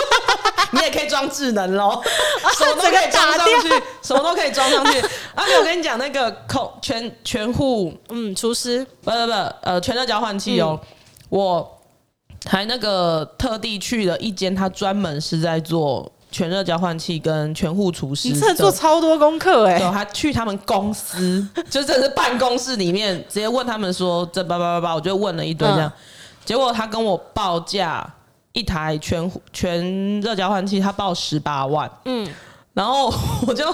[0.74, 2.02] 你也可以装智能喽，
[2.58, 5.00] 什么都可以装上去，什么都可以装上去。
[5.34, 9.32] 而且我跟你讲，那个空全全户，嗯，厨师，不不不，
[9.62, 10.80] 呃，全热交换器哦。
[10.82, 10.88] 嗯
[11.30, 11.82] 我
[12.46, 18.28] 还那个特地去了一间，他专门是在做全热交换器跟全户厨师。
[18.28, 19.80] 你真的做超多功课哎！
[19.80, 25.90] 对，还去他们公司， 就真的是办公室里面，直接问他们说这八八八八，我就问了一堆这样。
[25.90, 26.00] 嗯、
[26.46, 28.08] 结果他跟我报价
[28.54, 31.92] 一台全全热交换器，他报十八万。
[32.06, 32.28] 嗯，
[32.74, 33.14] 然后
[33.46, 33.66] 我就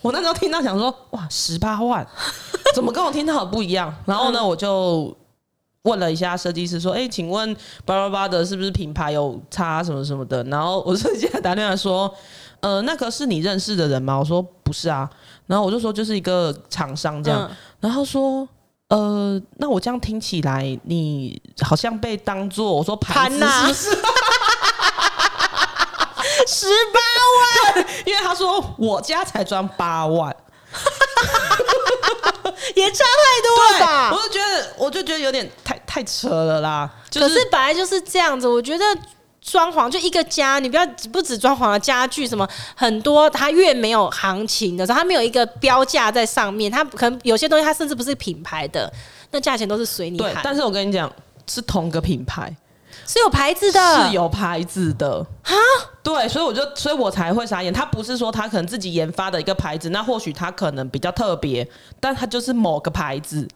[0.00, 2.06] 我那时候听到想说哇，十八万，
[2.74, 3.92] 怎么跟我听到的不一样？
[4.06, 5.14] 然后呢，我就。
[5.82, 12.12] 问了一下设计师说：“哎、欸，请问八八八的是不是品牌有差什么什么的？”然后 我设计师打电话说
[12.58, 15.08] ：“呃，那个是你认识的人吗？”我说：“不是啊。”
[15.46, 17.48] 然后我就说：“就是一个厂商这样。
[17.48, 18.48] 嗯”然后说
[18.90, 24.02] ：“呃，那我这样听起来，你好像被当做我说盘子是不是？
[26.46, 30.34] 十八万，因为他说我家才装八万。
[32.74, 34.10] ”也差太多了吧？
[34.12, 36.88] 我就觉得，我就觉得有点太太扯了啦。
[37.10, 38.84] 就是、可是本来就是这样子，我觉得
[39.40, 48.92] 装潢就一个家，你不要不止装潢的家具什么很多，它越没有行情的时候，它没有一个标价在上面，它可能有些东西它甚至不是品牌的，
[49.30, 50.40] 那价钱都是随你喊。
[50.42, 51.10] 但是我跟你讲，
[51.48, 52.54] 是同个品牌。
[53.06, 55.54] 是有牌子的，是有牌子的哈，
[56.02, 57.72] 对，所以我就，所以我才会傻眼。
[57.72, 61.68] 他不是说他可能自己研发的一个牌子，那或许他可能比较特别，
[62.00, 63.46] 但他就是某个牌子。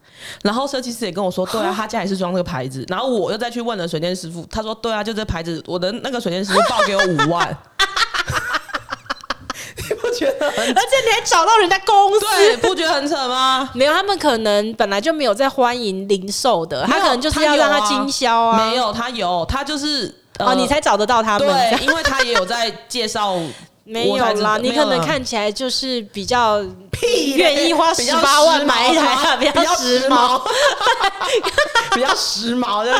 [0.43, 2.85] 然后设计师也跟我说，对啊，他家也是装这个牌子。
[2.87, 5.61] 然后我又再去问了水电师傅，他说，对啊，就这牌子。
[5.67, 7.57] 我的那个水电师傅报给我五万。
[10.13, 10.63] 觉得， 而且
[11.05, 13.69] 你还找到人家公司，对，不觉得很扯吗？
[13.75, 18.69] 没有，他们可能本来就没有在欢迎零售的，他可能就是要让他经销啊。
[18.69, 23.37] 没有，他有，他就是哦，你才找得到他们，对，因为他也有在介绍。
[23.83, 26.63] 没有啦，你可能看起来就是比较
[27.35, 30.39] 愿意花十八万买一台，比较时髦，
[31.95, 32.95] 比较时髦的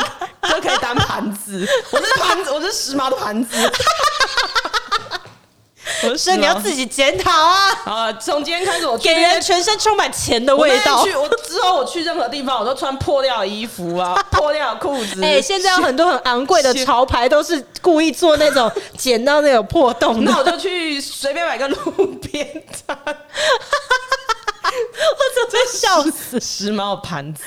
[0.50, 1.66] 就可以当盘子。
[1.92, 3.56] 我是盘子，我是时髦的盘子。
[6.16, 7.70] 所以你要自己检讨啊！
[7.84, 11.00] 啊，从今天开始，我给人全身充满钱的味道。
[11.00, 15.22] 我去，我之后我去任何地方，我都穿破掉的衣服啊， 破掉的裤子。
[15.22, 20.24] 哎、欸，现在有很多很昂贵的潮牌，都是故意做那种剪到那种破洞。
[20.24, 21.76] 那我就去随便买个路
[22.20, 22.46] 边
[22.86, 22.96] 摊。
[24.74, 26.40] 我真的笑死！
[26.40, 27.44] 时髦盘子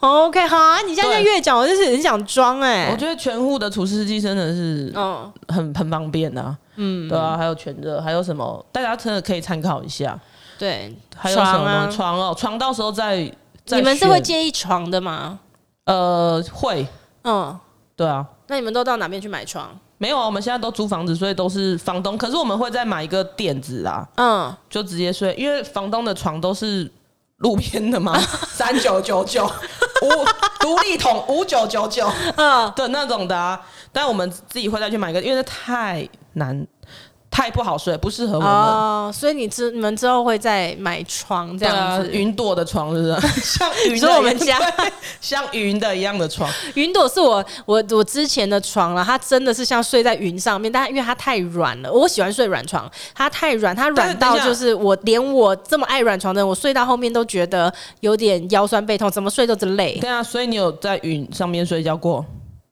[0.00, 0.82] ，OK，好啊。
[0.82, 2.90] 你现在越讲，我就是很想装哎。
[2.92, 7.36] 我觉得全户的除湿机真的是，嗯，很很方便的，嗯，对啊。
[7.36, 8.64] 还有全热，还有什么？
[8.72, 10.18] 大家真的可以参考一下。
[10.58, 12.34] 对，还有什么床哦？
[12.36, 13.30] 床到时候再。
[13.66, 15.38] 你们是会介意床的吗？
[15.84, 16.86] 呃，会。
[17.22, 17.56] 嗯，
[17.94, 18.26] 对啊。
[18.48, 19.70] 那你们都到哪边去买床？
[19.98, 22.16] 没有啊，我们现在都租房子，所以都是房东。
[22.18, 26.90] 可是我们会再买一个垫子啦，嗯，就直接睡，因为房东的床都是
[27.36, 28.18] 路边的嘛，
[28.50, 30.08] 三九九九，五
[30.58, 33.60] 独立桶五九九九，嗯的那种的啊。
[33.92, 36.66] 但我们自己会再去买一个，因为太难。
[37.32, 38.50] 太不好睡，不适合我们。
[38.50, 43.40] 哦，所以你之你们之后会再买床这样子，云朵的床是不是？
[43.40, 44.58] 像云，说我们家
[45.22, 46.50] 像云的一样的床。
[46.74, 59.98] 云朵是我我我之前的床了，它真的是像睡在云上面，但因为它太软了，我喜欢睡软床，它太软，它软到就是我连我这么爱软床的人，我睡到后面都觉得有点腰酸背痛，怎么睡都是累。
[60.00, 62.26] 对啊，所以你有在云上面睡觉过？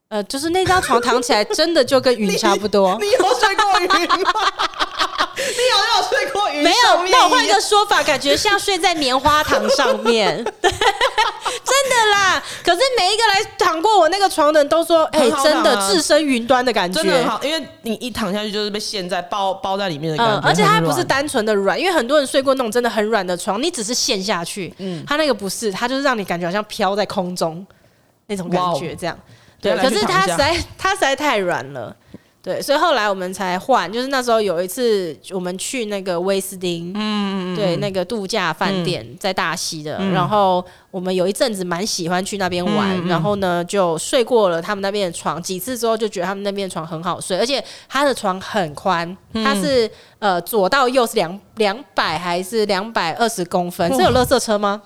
[0.09, 2.97] 呃，就是那张床躺起来真的就跟云差不多。
[2.99, 3.99] 你， 你有睡过云吗？
[5.37, 6.63] 你有没有睡过云？
[6.63, 7.07] 没有。
[7.11, 10.43] 那我换一个说法，感觉像睡在棉花糖上面。
[10.63, 12.43] 真的啦。
[12.65, 17.43] 可是每一个来躺过我那个床的人都说，哎、欸，真的置身云端的感觉，真的很好。
[17.43, 20.37] 因为你一躺下去就是被陷在包包在里面的感觉。
[20.37, 24.73] 嗯，而且它不是单纯的软，因为很多人睡过那种真的很软的床，你只是陷下去。
[24.79, 27.65] 嗯，它那个不是，它就是让你感觉好像飘在空中
[28.27, 29.17] 那种感觉，这样。
[29.61, 31.95] 对，可是它实在 它实在太软了，
[32.41, 33.93] 对，所以后来我们才换。
[33.93, 53.93] 就是那时候有一次我们去那个威斯汀，嗯，对，那个度假饭店在大溪的，嗯、然后我们有一阵子蛮喜欢去那边玩，嗯、然后呢就睡过了他们那边的床几次之后，就觉得他们那边的床很好睡，而且他的床很宽，他是呃左到右是两两百还是两百二十公分？
[53.95, 54.81] 是有垃圾车吗？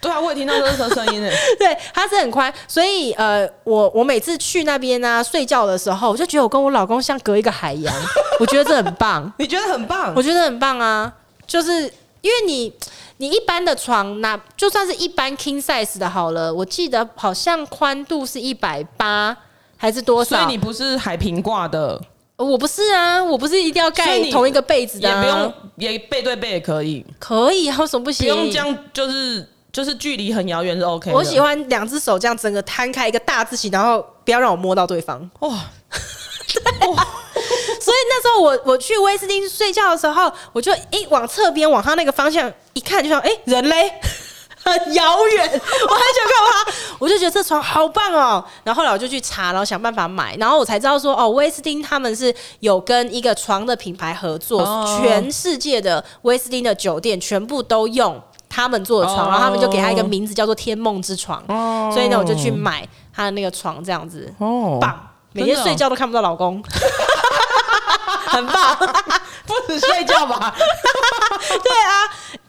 [0.00, 1.32] 对啊，我也听到这个声音诶。
[1.58, 7.94] 对，它是很宽，所以呃，我我每次去那边呢、啊、睡觉的时候，我就觉得我跟我老公像隔一个海洋，
[8.38, 9.30] 我觉得这很棒。
[9.38, 10.12] 你觉得很棒？
[10.14, 11.12] 我觉得很棒啊，
[11.46, 11.82] 就是
[12.20, 12.72] 因为你
[13.16, 19.36] 你一般的床那就算是一般 king size 的好了，我记得好像宽度是一百八
[19.76, 20.36] 还是多少？
[20.36, 22.00] 所以你不是海平挂的。
[22.36, 28.32] 我不是啊，我不是一定要盖同一个被子的、啊，也不用也背对背也可以，可以啊，为什么不行？
[28.32, 29.44] 不用这样，就是
[29.78, 31.12] 就是距离很遥远是 OK。
[31.12, 35.18] 我喜欢两只手这样整个摊开一个大字形，然后不要让我摸到对方。
[35.38, 35.50] 哇，
[36.52, 37.06] 对哇
[37.80, 43.92] 所以那时候我我去威斯汀睡觉的时候，我就一往侧边往他那个方向一看，就说：“哎、欸，人嘞。
[44.60, 48.44] ”很遥远，我很想看他，我就觉得这床好棒哦。
[48.64, 58.20] 然后后来我就去查，然后想办法买，然后我才知道说，哦，威斯汀他们是有跟一个床的品牌合作，全世界的威斯汀的酒店全部都用
[58.62, 61.42] 他们做的床，然后他们就给他一个名字叫做“天梦之床”。
[61.92, 64.32] 所以呢，我就去买他的那个床，这样子，
[64.80, 64.98] 棒，
[65.32, 66.62] 每天睡觉都看不到老公。
[68.28, 68.76] 很棒，
[69.46, 70.54] 不止睡觉吧？
[71.48, 71.92] 对啊，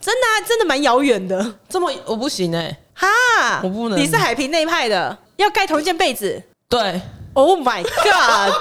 [0.01, 1.53] 真的啊，真的蛮遥远的。
[1.70, 3.97] 这么我不行哎、欸，哈，我不能。
[3.97, 6.43] 你是海平那一派的，要盖同一件被子。
[6.68, 7.01] 对
[7.34, 8.53] ，Oh my God！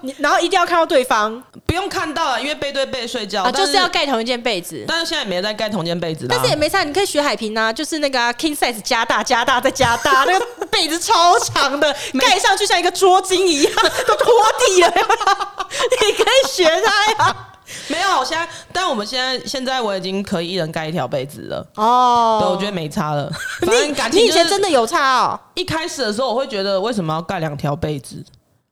[0.00, 4.84] 你然后一定要看到对方，不用看到了，因为背对背睡觉，啊、就是要盖同一件被子。
[4.88, 13.72] 但是现在也没在盖同一件被子，但是也没差，你可以学海平啊，就是那个、啊、king size 加大加大再加大， 那个被子超长的，盖上去像一个桌巾一样，
[14.06, 14.32] 都拖
[14.66, 14.88] 地了。
[14.88, 17.48] 你可以学他呀。
[17.88, 21.66] 没有，我现在，但我们现在现在我已经可以一人盖一条被子了。
[21.76, 23.28] 哦，对，我觉得没差了。
[23.60, 25.40] 反正感情、就是、你以前真的有差哦。
[25.54, 28.22] 一开始的时候，我会觉得为什么要盖两条被子？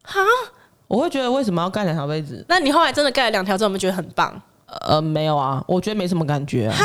[0.05, 0.21] 哈？
[0.93, 2.45] 我会觉得为什么要盖两条被子？
[2.49, 4.31] 那你后来真的盖了两条之后，有没有觉得很棒？
[4.83, 6.77] 呃，没有啊，我觉得没什么感觉啊。
[6.77, 6.85] 哈，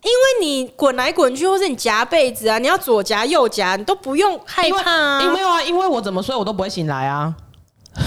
[0.00, 5.22] 因为你滚来滚去，或是你夹被子啊，你要左夹右夹，你都不用害怕啊。
[5.22, 7.34] 因为啊，因为我怎么睡我都不会醒来啊。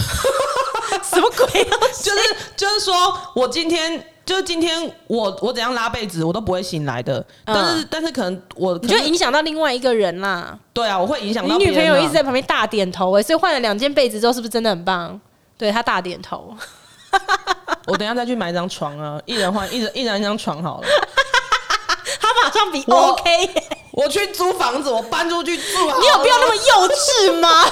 [1.03, 1.61] 什么鬼？
[1.61, 2.93] 啊 就是就是说
[3.35, 4.03] 我今天。
[4.25, 7.19] 就是今天我我怎样拉被子，我都不会醒来的。
[7.45, 10.57] 嗯、但是但是可能我就影响到另外一个人啦。
[10.73, 15.19] 对啊，我会影响到你女朋友一直在旁边大点头哎，所以换了两件被子之后，是不是真的很棒？
[15.57, 16.55] 对，她大点头。
[17.87, 20.87] 我等一下再去买一张床啊，一人换一人一人一张床好了。
[22.21, 23.49] 他马上比 OK
[23.91, 24.03] 我。
[24.03, 25.63] 我去租房子，我搬出去住。
[25.99, 27.65] 你有必要那么幼稚吗？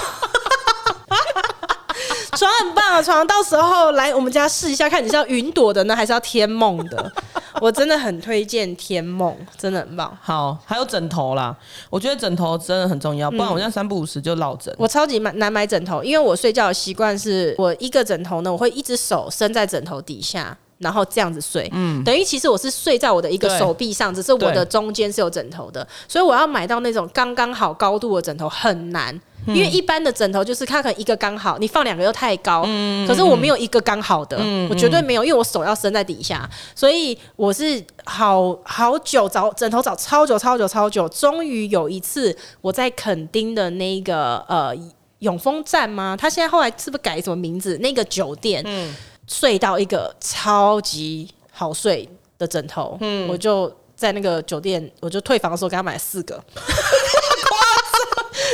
[2.40, 7.12] 床很棒啊，床到时候来我们家试一下，看你是要云朵的呢，还是要天梦的？
[7.60, 10.16] 我真的很推荐天梦，真的很棒。
[10.22, 11.54] 好，还有枕头啦，
[11.90, 14.74] 我觉得枕头真的很重要，不然我现在三不五时就落枕。
[14.78, 20.56] 我超级难难买枕头，因为我睡觉的习惯是我一个枕头呢，我会一只手伸在枕头底下。
[20.80, 29.14] 然后这样子睡，嗯，等于其实我是睡在我的一个手臂上，只是我的中间是有枕头的，所以我要买到那种刚刚好高度的枕头很难，
[29.46, 32.62] 因为一般的枕头就是它可能一个刚好，你放两个又太高，
[33.06, 34.38] 可是我没有一个刚好的，
[34.70, 44.74] 我绝对没有，因为我手要伸在底下，所以我是好好久找枕头找超久超久超久，终于有一次我在垦丁的那个呃
[45.18, 46.16] 永丰站吗？
[46.18, 47.76] 他现在后来是不是改什么名字？
[47.82, 48.96] 那个酒店，嗯。
[49.32, 56.34] 睡到一个超级好睡的枕头，嗯，我就在那个酒店，我就退房的时候给他买了四个，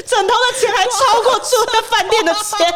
[0.07, 2.75] 枕头的钱还超过住在饭店的钱。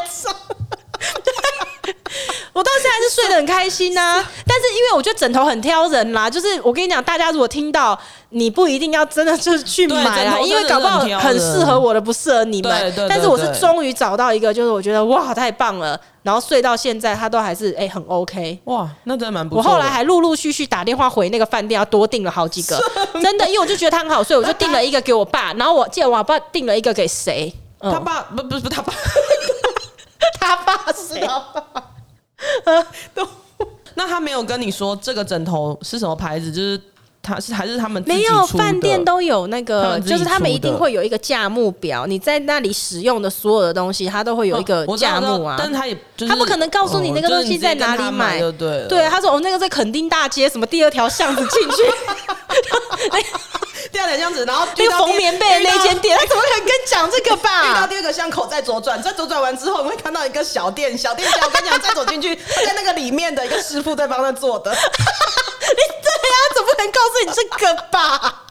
[2.52, 7.98] 我到现在还是睡得很开心呐、啊，但是因为我觉得枕头很挑人啦，就是我跟你讲，大家如果听到，
[8.30, 12.94] 你不一定要真的就是去买啦，因为搞不好很适合我的不适合你们。
[13.08, 19.58] 但是我是终于找到一个，就是我觉得哇太棒了，然后睡到现在它都还是哎、欸、很 OK 哇，那真的蛮不错。
[19.58, 22.78] 我后来还陆陆续续打电话回那个饭店，要多订了好几个，
[23.22, 27.52] 真的，因为我就觉得它很好睡，我就订了一个给我爸，然后我记得我爸订了一个给谁？
[27.80, 28.92] 他爸不不不他爸。
[30.38, 31.82] 他爸是他爸，
[33.14, 33.26] 都
[33.94, 36.50] 那他没有跟你说这个枕头是什么牌子？
[36.50, 36.80] 就是
[37.22, 42.06] 他是还是他们没有饭店都有那个，就是他们一定会有一个价目表。
[42.06, 45.56] 你在那里使用的所有的东西，他都会有一个价目啊。
[45.58, 45.94] 但是他也
[46.26, 51.76] 他不可能告诉你那个东西在哪里买，对对，他说哦，那个在垦丁大街什么第二条巷子进去。
[53.92, 57.64] 第二点这样子，然后那个缝棉被的那间店， 他怎么可能跟你讲这个吧？
[57.64, 64.70] 遇到第二个巷口再左转，再左转完之后，你会看到一个小店，小店家，我跟你讲，再走进去，在那个里面的一个师傅在帮他做的。
[64.74, 68.44] 你对啊，怎么可能告诉你这个吧？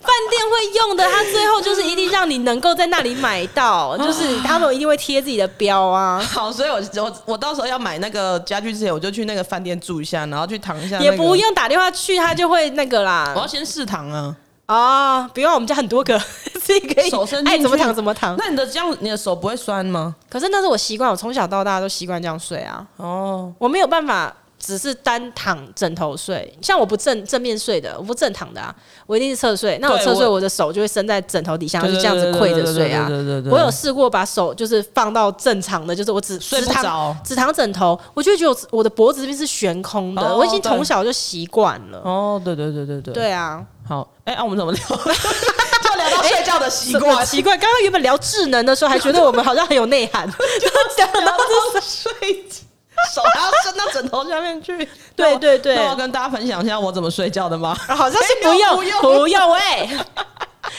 [0.00, 6.20] 饭店会用的，他最后就是一定让你能够在那里买到，就是他们一定会贴自己的标啊。
[6.20, 13.32] 好，所以我我我到时候要买那个家具之前，我就去那个饭店住一下，然后去躺一下，也不用打电话去，他就会那个啦。
[13.34, 14.34] 我要先试躺啊。
[14.66, 16.16] 啊， 不用，我们家很多个，
[16.62, 18.36] 自己可以手伸爱怎么躺怎么躺。
[18.38, 20.14] 那你的这样，你的手不会酸吗？
[20.30, 22.86] 可是那是我习惯，我从小到大都习惯这样睡啊。
[22.96, 24.32] 哦，我没有办法。
[24.60, 28.72] 只是单躺枕头睡，像我不正正面睡的，我不正躺的啊，
[29.06, 29.78] 我一定是侧睡。
[29.78, 33.08] 那我侧睡，我的手就会伸在枕头底下，就这样子跪着睡啊。
[33.50, 40.36] 我有试过把手就是放到正常的，就是我只只躺只躺枕头，我就觉得我的脖子这边是悬空的。
[40.36, 41.98] 我已经从小就习惯了。
[42.04, 43.14] 哦，对对对对对。
[43.14, 43.64] 对啊。
[43.88, 44.80] 好，哎，那我们怎么聊？
[44.86, 47.26] 就聊到睡觉的习惯。
[47.26, 51.34] 奇怪，刚刚原本聊智能的时候，还觉得我们好像很有内涵， 就讲到
[51.80, 52.12] 睡
[52.44, 52.69] 觉。
[53.14, 54.76] 手还要伸到枕头下面去，
[55.16, 55.76] 对对对。
[55.76, 57.74] 那我要跟大家分享一下我怎么睡觉的吗？
[57.88, 59.52] 好像是不用，不用，不用。
[59.52, 59.88] 喂，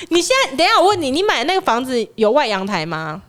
[0.09, 3.21] 你现在等一下，我问你，你买那个房子有外阳台吗？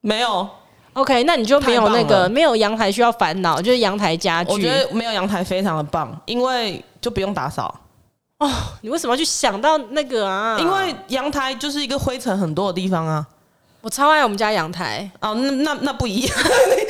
[0.00, 0.48] 没有。
[0.94, 4.50] OK，那你就没有那个没有阳台需要烦恼，就是阳台家具。
[4.50, 7.72] 我觉得没有阳台非常的棒，因为就不用打扫。
[8.38, 8.50] 哦，
[8.82, 10.56] 你为什么要去想到那个啊？
[10.58, 13.24] 因为阳台就是一个灰尘很多的地方啊。
[13.80, 16.36] 我超爱我们家阳台哦，那那那不一样，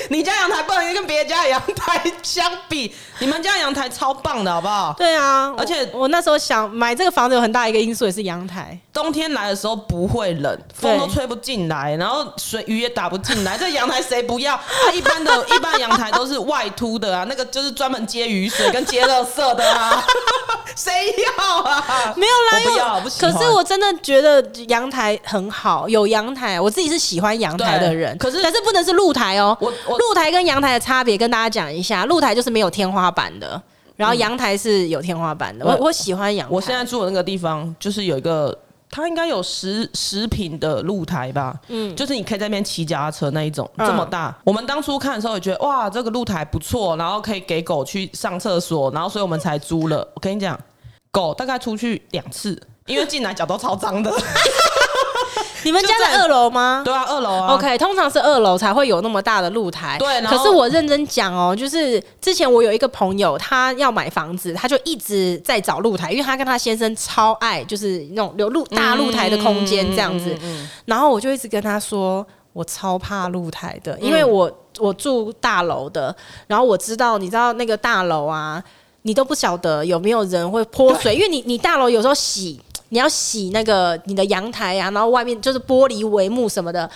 [0.09, 4.95] 你家阳台不能跟别人家阳台相比，你们家阳台超棒的，好不好？
[4.97, 14.59] 对啊，而且我，我那时候想买这个房子有很大一个因素也是阳台，冬天来的时候不会冷，风都吹不进来，然后水雨也打不进来， 这阳台谁不要？
[14.87, 20.03] 它一般的一般阳台都是外凸的啊，那个就是专门接雨水跟接垃圾的啊，
[20.75, 22.15] 谁要啊？
[22.17, 23.33] 没有啦，我不要，不喜欢。
[23.33, 26.73] 可是我真的觉得阳台很好，有阳台我。
[26.79, 29.57] 自己是喜欢阳台的人，可是但是不能是露台哦。
[29.61, 33.61] 我我露台跟阳台的差别跟大家讲一下，露台就是没有天花板的，
[33.97, 35.67] 然后阳台是有天花板的。
[35.67, 36.55] 我我喜欢阳台。
[36.55, 38.57] 我现在住的那个地方就是有一个，
[38.91, 41.55] 它应该有十十平的露台吧？
[41.69, 44.35] 嗯，就是你可以在那边骑脚踏车那一种，这么大。
[44.45, 50.09] 我们当初看的时候也觉得哇，这个露台不错，然后可以给狗去上厕所，然后所以我们才租了。
[50.15, 50.59] 我跟你讲，
[51.11, 54.11] 狗大概出去两次，因为进来脚都超脏的。
[55.65, 56.83] 你们家在二楼吗？
[56.85, 57.55] 对啊，二楼啊。
[57.55, 59.97] OK，通常是二楼才会有那么大的露台。
[59.99, 70.37] 对，可是我认真讲哦，就是之前我有一个朋友，他要买房子，他就一直在找露台，因为他跟他先生超爱，就是那种有露大露台的空间这样子。
[70.85, 76.15] 然后我就一直跟他说，我超怕露台的，因为我我住大楼的，
[76.47, 78.63] 然后我知道，你知道那个大楼啊，
[79.03, 82.61] 你都不晓得有没有人会泼水，因为你你大楼有时候洗。
[82.91, 86.89] 你要洗那个你的阳台啊，然后外面就是玻璃帷幕什么的。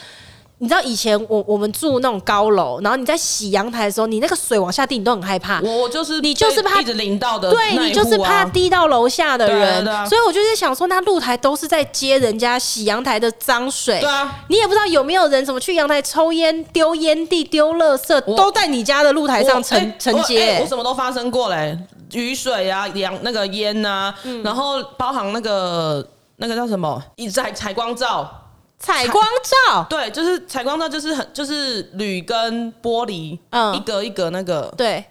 [0.59, 5.61] 你知道以前我我们住那种高楼，然后你在洗阳台的时候，你那个水往下滴，你都很害怕。
[5.61, 9.85] 我就是你就是怕一直淋到的，对，你就是怕滴到楼下的人。
[10.07, 13.99] 所以我就是想说，那露台都是在接人家洗阳台的脏水。
[13.99, 20.61] 对啊，你也不知道有没有人怎么去阳台抽烟、丢烟蒂、丢垃圾，都在你家的露台上承承接。
[20.63, 21.77] 我什么都发生过嘞。
[22.13, 24.13] 雨水啊，阳那个烟呐、
[24.45, 26.07] 然后包含那个
[26.37, 27.03] 那个叫什么？
[27.17, 28.49] 一采采光罩，
[28.79, 29.25] 采光
[29.69, 35.05] 罩，对，就是采光罩，就是很就是铝跟玻璃，嗯，一格一格那个，对，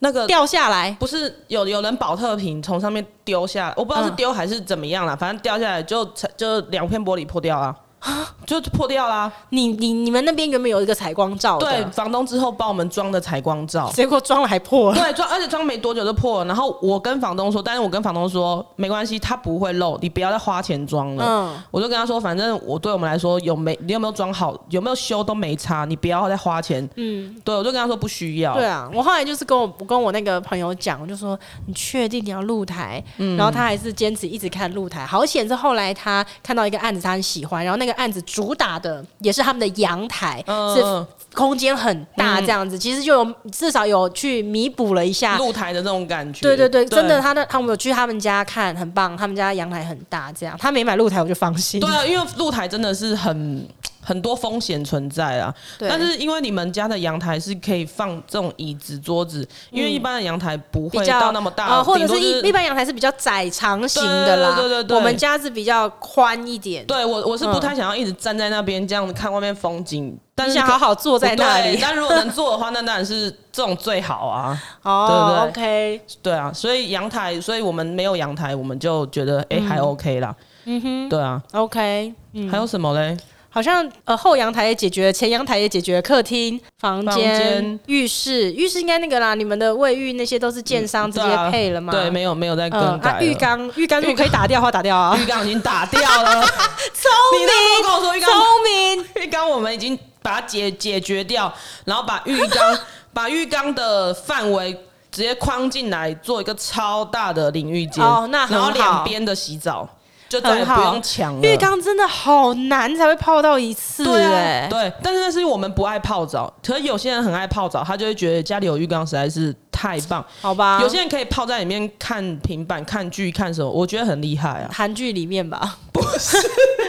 [0.00, 6.04] 那个掉下来，不是有有人保特瓶从上面丢下来，我不知道是丢还是怎么样啦，嗯、反正掉下来就
[6.36, 7.58] 就两片玻璃破掉
[8.04, 8.34] 了。
[8.46, 9.32] 就破掉啦！
[9.48, 14.98] 你你你们那边原本有一个采光罩，对，房东之后帮我们装的采光罩，结果装了还破了。
[14.98, 16.44] 对，装而且装没多久就破了。
[16.44, 21.24] 然后我跟房东说，但是我跟房东说没关系，它不会漏，你不要再花钱装了。
[21.26, 26.86] 嗯，我就跟他说，反正我对我们来说有没你有没有装好，有没有修都没差，你不要再花钱。
[26.96, 28.52] 嗯，对，我就跟他说不需要。
[28.52, 33.02] 对啊，我后来就是跟我跟我那个朋友讲，我就说你确定你要露台？
[33.16, 35.06] 嗯，然后他还是坚持一直看露台。
[35.06, 38.74] 好险是后来他看到一个案子，他很喜欢，然后那个案子主打。
[38.84, 46.42] 的也是他们的阳台，嗯、是空间很大，这样子，嗯、其实就有至少有去弥补了一下露台的那种感觉。
[46.42, 51.80] 对对对，对真的，他的他们有去他们家看，很棒，他们家阳台很大，这样他没买露台我就放心。
[51.80, 53.66] 对啊，因为露台真的是很。
[54.04, 64.54] 很多风险存在啊，但是因为你们家的阳台是可以放这种椅子、桌子，嗯、因为一般的阳台不会到那么大，呃、或者是一一般阳台是比较窄长型的啦。
[64.54, 66.84] 对对对对，我们家是比较宽一点。
[66.86, 71.78] 对我我是不太想要一直站在那边这样子看外面风景，嗯、但是想好好坐在那里。
[71.80, 74.62] 但如果能坐的话，那当然是这种最好啊。
[74.82, 80.34] 哦，对对，OK，对啊，所以阳台，所以我们没有阳台，我们就觉得哎、欸、还 OK 啦。
[80.66, 83.16] 嗯哼，对啊，OK，、嗯、还有什么嘞？
[83.54, 91.92] 好像呃后阳台也解决了，前阳台也解决了，客厅、房间、浴室，浴室应该那个啦，你们的卫浴那些都是建商直接配了吗？
[91.92, 93.22] 对，没有没有在更改。
[93.22, 95.16] 浴缸浴缸如果可以打掉的话，打掉啊。
[95.16, 96.42] 浴缸已经打掉了，
[96.92, 97.46] 聪明。
[97.78, 102.76] 你跟我说浴缸聪明，浴缸我们已经把它解解决掉，然后把浴缸
[103.14, 104.72] 把浴缸的范围
[105.12, 108.04] 直接框进来，做一个超大的淋浴间。
[108.04, 109.88] 哦，那然后两边的洗澡。
[110.34, 111.40] 就再也不用抢了。
[111.42, 114.92] 浴缸真的好难才会泡到一次，对啊，对。
[115.00, 120.80] 但是那是我们不爱泡澡，可是有些人很爱泡澡，他就会觉得家里有浴缸实在是太棒，好吧？
[120.82, 124.70] 有些人可以泡在里面看平板、看剧、看什么，我觉得很厉害啊。
[124.72, 125.76] 韩剧里面吧？
[125.92, 126.36] 不是，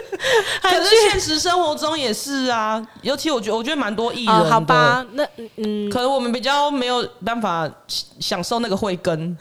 [0.64, 2.84] 可是现实生活中也是啊。
[3.04, 4.48] 尤其我觉得，我觉得蛮多艺人、哦。
[4.50, 5.24] 好吧，那
[5.58, 7.70] 嗯，可能我们比较没有办法
[8.20, 9.38] 享受那个慧根，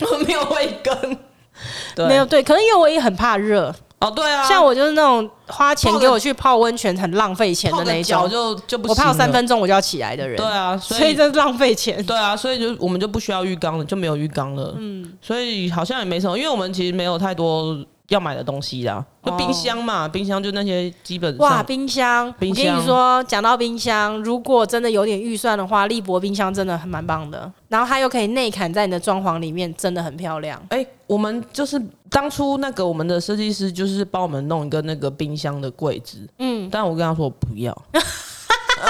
[0.12, 1.18] 我没有慧根。
[1.94, 4.10] 对没有对，可能因为我也很怕热哦。
[4.10, 10.36] 对啊，像我就是那种花钱给我去泡温泉很浪费钱的那一种，就就不我泡三分钟我就要起来的人。
[10.36, 12.04] 对啊，所以，这是浪费钱。
[12.04, 14.74] 对啊，所以就我们就不需要浴缸了，就没有浴缸了。
[14.78, 17.76] 嗯，所以好像也没什么，因为我们其实没有太多。
[18.08, 21.46] 要买的东西啦，就冰箱嘛，哦、冰箱就那些基本上。
[21.46, 22.30] 哇，冰箱！
[22.38, 27.50] 冰箱我跟你说，讲到冰箱，如果真的有点预算的话，利博冰箱真的很蛮棒的。
[27.68, 30.60] 然后它又可以内砍在你的装潢里面，真的很漂亮。
[30.68, 31.80] 哎、欸，我们就是
[32.10, 36.18] 当初那个我们的设计师，就是帮我们弄一个那个冰箱的柜子。
[36.38, 37.76] 嗯，但我跟他说我不要。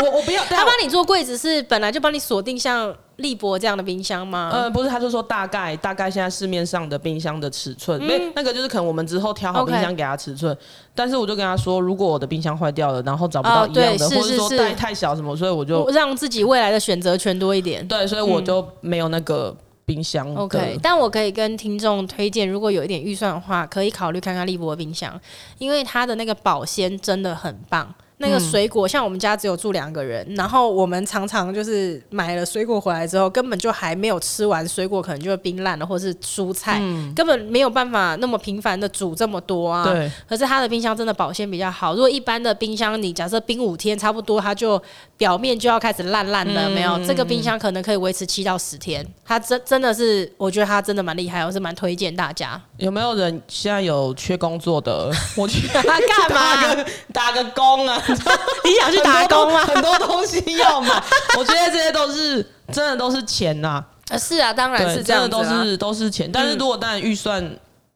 [0.03, 4.51] 我我不要， 他帮你做柜子是本来就帮你锁定像利博这样的冰箱吗？
[4.53, 10.57] 呃，不是，他就说大概大概现在市面上的冰箱的尺寸，那、嗯、那个就是可能我们之后挑好冰箱给他尺寸。
[10.95, 17.86] 但是我就跟他说，如果我的冰箱坏掉了，然后找不到一样的，哦、或者说带太小什么，所以我就让自己未来的选择权多一点。
[17.86, 20.34] 对，所以我就没有那个冰箱。
[20.34, 25.20] OK，但我可以跟听众推荐，如果有一点预算的话，可以考虑看看利博的冰箱，
[25.59, 27.95] 因为它的那个保鲜真的很棒。
[28.19, 39.85] 那个水果，像我们家只有住两个人，然后我们常常就是买了水果回来之后，根本就还没有吃完，水果可能就会冰烂了，或是蔬菜，嗯、根本没有办法那么频繁的煮这么多啊。
[39.85, 40.11] 对。
[40.29, 41.93] 可是它的冰箱真的保鲜比较好。
[41.93, 44.81] 如果一般的冰箱，你假设冰五天，差不多它就
[45.17, 47.05] 表面就要开始烂烂了，嗯、没有？
[47.05, 49.05] 这个冰箱可能可以维持七到十天。
[49.25, 52.61] 它真真的是，我觉得它真的蛮厉害，我是蛮推荐大家。
[52.77, 55.11] 有没有人现在有缺工作的？
[55.37, 56.85] 我去他干嘛？
[57.12, 58.03] 打个工啊！
[58.65, 59.65] 你想去打工吗？
[59.67, 61.03] 很多东西要买，
[61.39, 63.85] 我觉得这些都是真的都是钱呐。
[64.11, 66.31] 啊，是啊，当然是这样，真的都是都是钱。
[66.33, 67.43] 但是如果当然预算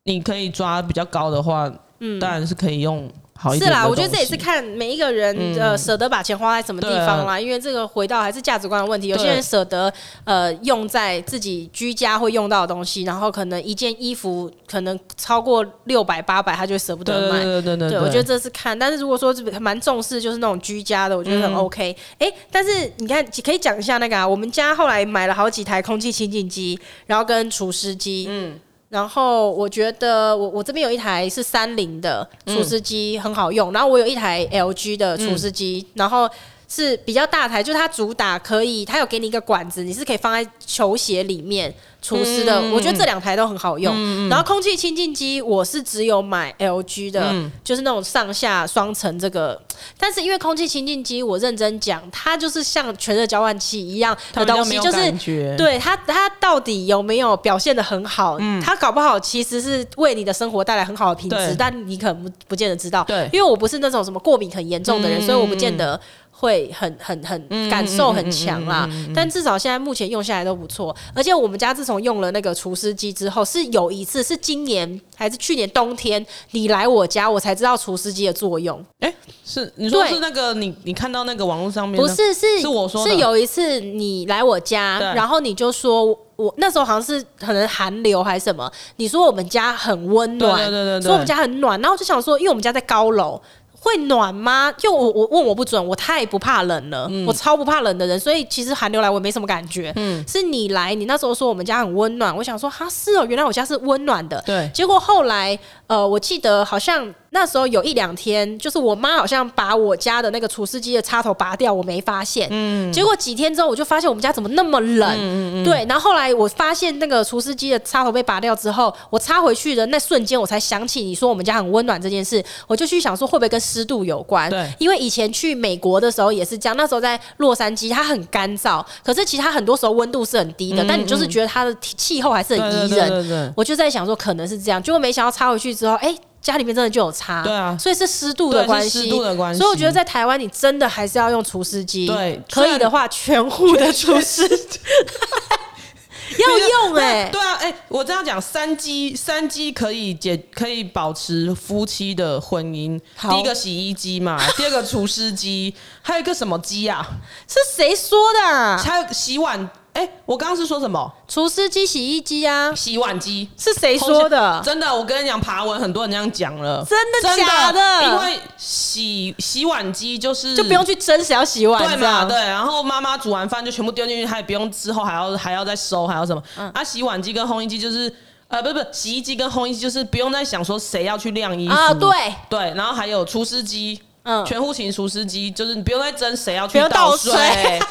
[0.04, 3.10] 你可以抓比较高的话，嗯，当然是可以用。
[3.56, 9.06] 是啦，我觉得这也是看每一个人呃舍得把钱花在什么地方啦，因为这个回到还是价值观的问题。
[9.06, 9.92] 有些人舍得
[10.24, 17.44] 呃用在自己居家会用到的东西，然后可能一件衣服可能超过六百八百，他就舍不得买。
[17.44, 18.76] 对对对，对我觉得这是看。
[18.76, 21.96] 但是如果说蛮重视就是那种居家的，我觉得很 OK。
[22.18, 28.26] 哎、欸，但是你看可以讲一下那个啊，我们家后来买了好几台空气清净机，然后跟除湿机。
[28.28, 28.58] 嗯。
[28.88, 36.28] 然后我觉得我我这边有一台是三菱的除湿机很好用，然后我有一台 LG 的除湿机，然后
[36.68, 41.74] 是比较大台，就是它主打可以，它有给你一个管子，你是可以放在球鞋里面。
[42.00, 43.92] 除湿的，嗯、我觉得这两台都很好用。
[43.96, 49.60] 嗯、然后空气清净机，我是只有买 LG 的，嗯、就是那种上下双层这个。
[49.98, 55.12] 但是因为空气清净机，我认真讲，它就是像全热交换器一样的东西，就是
[55.56, 58.36] 对它它到底有没有表现的很好？
[58.38, 63.02] 嗯、它搞不好其实是为你的生活带来很好的品质，但你可能不不见得知道。
[63.08, 66.00] 对，因为我不是那种什么过敏很严重的人，嗯、所以我不见得。
[66.40, 70.94] 会很很很感受很强啦，但至少现在目前用下来都不错。
[71.12, 78.80] 而且我们家自从用了那个除湿机之后，是有一次是今年还是去年冬天，你来我家我才知道除湿机的作用。
[79.00, 79.12] 哎，
[79.44, 82.00] 是你说是那个你你看到那个网络上面？
[82.00, 83.04] 不是，是是我说。
[83.04, 93.42] 是有一次你来我家，然后你就说我那时候好像是可能寒流还是什么，你说我们家很温暖，对对对，说我们家很暖，然后我就想说，因为我们家在高楼。
[93.80, 94.72] 会暖吗？
[94.76, 99.92] 就我我问我不准，我太不怕冷了，嗯、我超不怕冷的人，所以其实寒流来我也没什么感觉。
[99.96, 104.42] 嗯，是你来，你那时候说我们家很温暖，我想说哈是哦，原来我家是温暖的。
[104.44, 105.58] 对，结果后来
[105.88, 107.12] 呃，我记得好像。
[107.30, 112.48] 那时候有一两天，就是我妈好像把我家的那个除湿机的插头拔掉，我没发现。
[112.50, 112.90] 嗯。
[112.90, 115.10] 结果几天之后，我就发现我们家怎么那么冷。
[115.10, 115.64] 嗯嗯。
[115.64, 124.48] 对，然后后来我发现那个除湿机的插头被拔掉之后，我插回去的那瞬间，我才想起你说我们家很温暖这件事，我就去想说会不会跟湿度有关？
[124.48, 124.66] 对。
[124.78, 133.28] 因为以前去美国的时候也是这样，那时候在洛杉矶，它很干燥，可是其他很多时候温度是很低的，但你就是觉得它的气候还是很宜人。
[133.28, 133.52] 对。
[133.54, 136.14] 我就在想说可能是这样，结果没想到插回去之后，哎。
[136.40, 139.58] 家里面真的就有差，对啊，所以是湿度的关系，湿度的关系。
[139.58, 144.48] 所以我觉得在台湾，你真的还是要用除湿机，对，可以的话全户的除湿
[146.38, 152.98] 要用哎、欸，对啊，哎、欸，我这样讲，三机三机可以解可以保持夫妻的婚姻。
[153.28, 157.04] 第一个洗衣机嘛，第二个除湿机，还有一个什么机啊？
[157.48, 158.78] 是谁说的、啊？
[158.78, 159.68] 还有洗碗。
[159.98, 161.12] 哎、欸，我刚刚是说什么？
[161.26, 164.62] 除湿机、洗衣机啊，洗碗机是谁说的？
[164.64, 167.80] 真的，我跟你讲，爬文很多人这样讲了，真的假的？
[167.80, 172.24] 的因为洗洗碗机就是就不用去争谁要洗碗，对嘛？
[172.26, 176.40] 对，然后妈妈煮完饭就全部丢进去，她也不用之后还要还要再收，还要什么？
[176.56, 178.12] 嗯、啊，洗碗机跟烘衣机就是
[178.46, 182.10] 呃，不不，洗衣机跟烘衣机就是不用再想说谁要去晾衣服啊，对
[182.48, 187.32] 对，然后还有除湿机，嗯，全户型除湿机就是你不用再争谁要去倒水。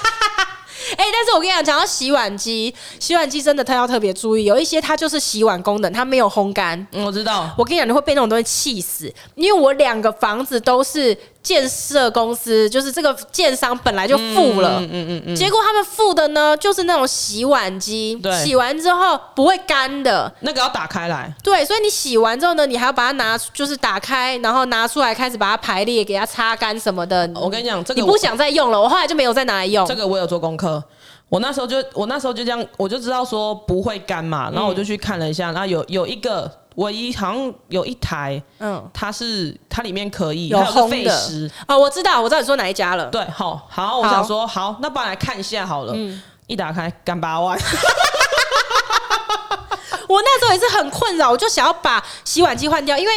[0.95, 6.87] 哎、欸，但是我跟你讲，讲到洗碗机，洗碗机真的它要特别注意，有一些它就是洗碗功能，它没有烘干。
[6.91, 7.53] 嗯，我知道。
[7.57, 11.17] 我跟你讲，你会被那种东西气死，因为我两个房子都是。
[11.47, 27.29] 建设公司就是这个建商本来就付了，嗯嗯嗯，结果他们付的呢，就是那种洗碗机，对，洗完之后不会干的，那个要打开来，对，所以你洗完之后呢，你还要把它拿，就是打开，然后拿出来开始把它排列，给它擦干什么的。
[27.35, 29.87] 我跟你讲，这个你不想再用了，我后来就没有再拿来用。
[29.87, 30.83] 这个我有做功课，
[31.29, 36.49] 我那时候就我那时候就这样，我就知道说不会干嘛，然后我就去看了一下，然后有有一个。
[36.77, 41.11] 唯一好像有一台，嗯，它是它里面可以有烘的
[41.65, 43.07] 啊、哦，我知道，我知道你说哪一家了。
[43.07, 45.93] 对，好，好，我想说，好，那帮我来看一下好了。
[45.95, 47.57] 嗯，一打开干八万，
[50.07, 53.13] 我那时候也是很困扰，我就想要把洗碗机换掉，因为。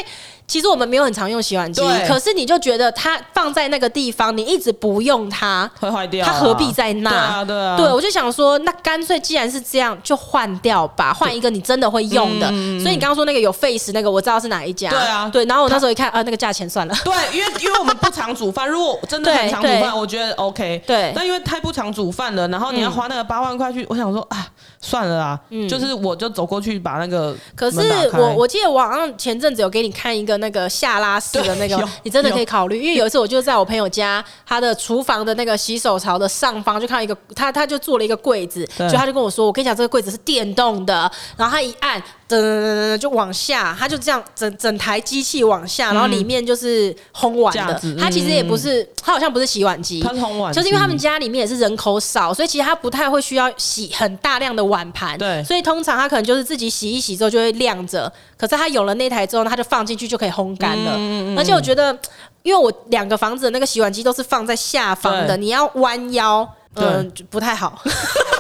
[0.51, 7.09] 其实我们没有很常用洗碗机，可是你就觉得它放在那个地方，你一直不用它会坏掉，它何必在那？
[7.09, 7.77] 对啊，对啊。
[7.77, 12.49] 对，我就想说，那干脆既然是这样，就换掉吧，换一个你真的会用的。
[12.51, 14.91] 嗯、所以你刚刚说那个有 face 那个，我知道是哪一家。
[14.91, 15.45] 对啊，对。
[15.45, 16.95] 然后我那时候一看，啊，那个价钱算了。
[17.05, 20.83] 对，因为因为我们不常煮饭，如果真的很常煮饭，我觉得 OK。
[20.85, 21.13] 对。
[21.15, 24.49] 但因为太不常煮饭了，然后你要花那个八万块去，我想说啊，
[24.81, 27.37] 算了啊，嗯、就是我就走过去把那个。
[27.55, 27.79] 可是
[28.15, 31.21] 我我记得我好像前阵子有给你看一个那个下拉。
[31.21, 42.03] 式的那个，你真的可以考虑，因为有一次我就在我朋友家，他的厨房的那个洗手槽的上方就看到一个，他他就做了一个柜子，就他就跟我说，我跟你讲这个柜子是电动的，然后他一按。
[42.37, 47.75] 噔噔噔噔就往下，它就这样整整台机器往下，然后里面就是烘碗的。
[47.99, 50.53] 它其实也不是，它好像不是洗碗机，它是烘碗。
[50.53, 55.19] 就是因为他们家里面也是人口少，所以其实它不太会需要洗很大量的碗盘。
[55.19, 58.11] 对，所以通常它可能就是自己洗一洗之后就会晾着。
[58.37, 60.93] 可是它有了那台之后，它就放进去就可以烘干了。
[61.37, 61.99] 而且我觉得，
[62.43, 67.83] 因为我两个房子的那个洗碗机都是放在下方的，你要弯腰，嗯，不太好。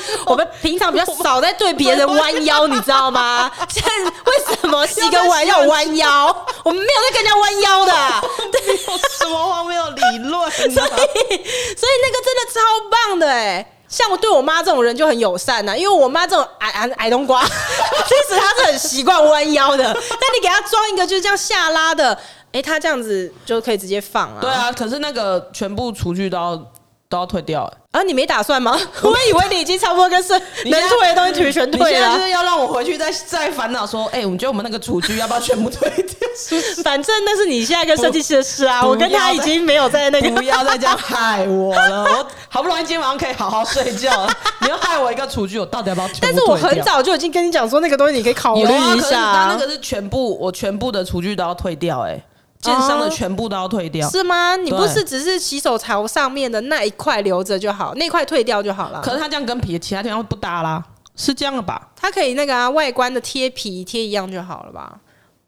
[0.26, 3.50] 我们平常比较少在对别人弯腰，你知道吗？
[3.68, 6.26] 现在为什么洗个碗要弯腰？
[6.64, 7.92] 我们没有在跟人家弯腰的，
[8.52, 8.76] 对，
[9.18, 10.50] 什么话没有理论？
[10.50, 13.66] 所以，所以那个真的超棒的哎！
[13.88, 19.84] 像我对我妈这种人就很友善呐，因为我妈这种矮矮矮冬瓜，其实她是很习惯弯腰的。
[19.84, 22.18] 但你给她装一个就是这样下拉的，
[22.52, 24.38] 哎，她这样子就可以直接放啊。
[24.40, 26.71] 对啊，可是那个全部厨具都要
[27.12, 27.70] 都要退掉。
[27.92, 28.74] 啊，你没打算吗？
[29.02, 31.88] 我以为你已经差不多跟是能退的东西全退了。
[31.88, 36.16] 你现在就是要让我回去再再烦恼说，哎、欸，我们觉得我们那个厨具要不要全部退掉？
[36.82, 40.32] 反正那是你现在跟设计师的事啊，我跟他已经没有在那个。
[40.32, 46.08] 不要再这样害我了，我好不容易今天晚上可以好好睡觉了，你要害我一个厨具，我到底要不要？
[46.22, 49.20] 但是我很早就已经跟你讲说，那个东西你可以考虑一下。
[49.20, 52.22] 啊、那个是全部，我全部的厨具都要退掉、欸，哎。
[52.62, 54.56] 建商的全部都要退掉，是吗？
[54.56, 59.00] 你不是只是洗手槽上面的那一块留着就好，那块退掉就好了。
[59.02, 60.82] 可是它这样跟皮其他地方不搭啦，
[61.16, 61.88] 是这样的吧？
[61.96, 64.96] 它可以那个啊，外观的贴皮贴一样就好了吧？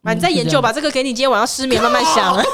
[0.04, 2.36] 啊，你再研究吧，这个给你今天晚上失眠慢慢想。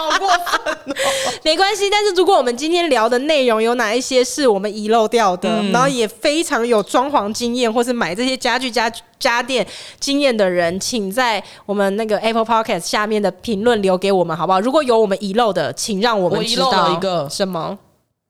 [0.00, 0.96] 好过分哦！
[1.42, 9.66] 没关系，但是如果我们今天聊的内容有哪一些是我们遗漏掉的，嗯、然后也非常有装潢经验，或是买这些家具家家电
[9.98, 14.60] 经验的人，请在我们那个 Apple Podcast 下面的评论留给我们，好不好？
[14.60, 16.68] 如果有我们遗漏的，请让我们知道。
[16.68, 17.78] 我遗漏了一个什么？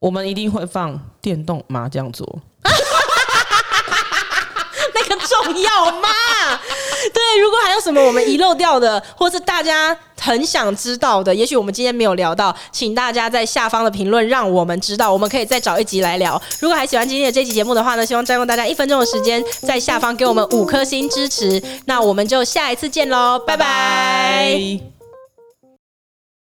[0.00, 2.26] 我们一定会放电动麻将桌。
[5.30, 6.08] 重要吗？
[7.14, 16.40] 对，如果还有什么我们遗漏掉的，或是大家很想知道的，也许我们今天没有聊到，请大家在下方的评论让我们知道，我们可以再找一集来聊。
[16.58, 21.62] 如果还喜欢今天的这期节目的话呢，希望占用大家一分钟的时间，在下方给我们五颗星支持。
[21.86, 24.99] 那我们就下一次见喽，拜拜。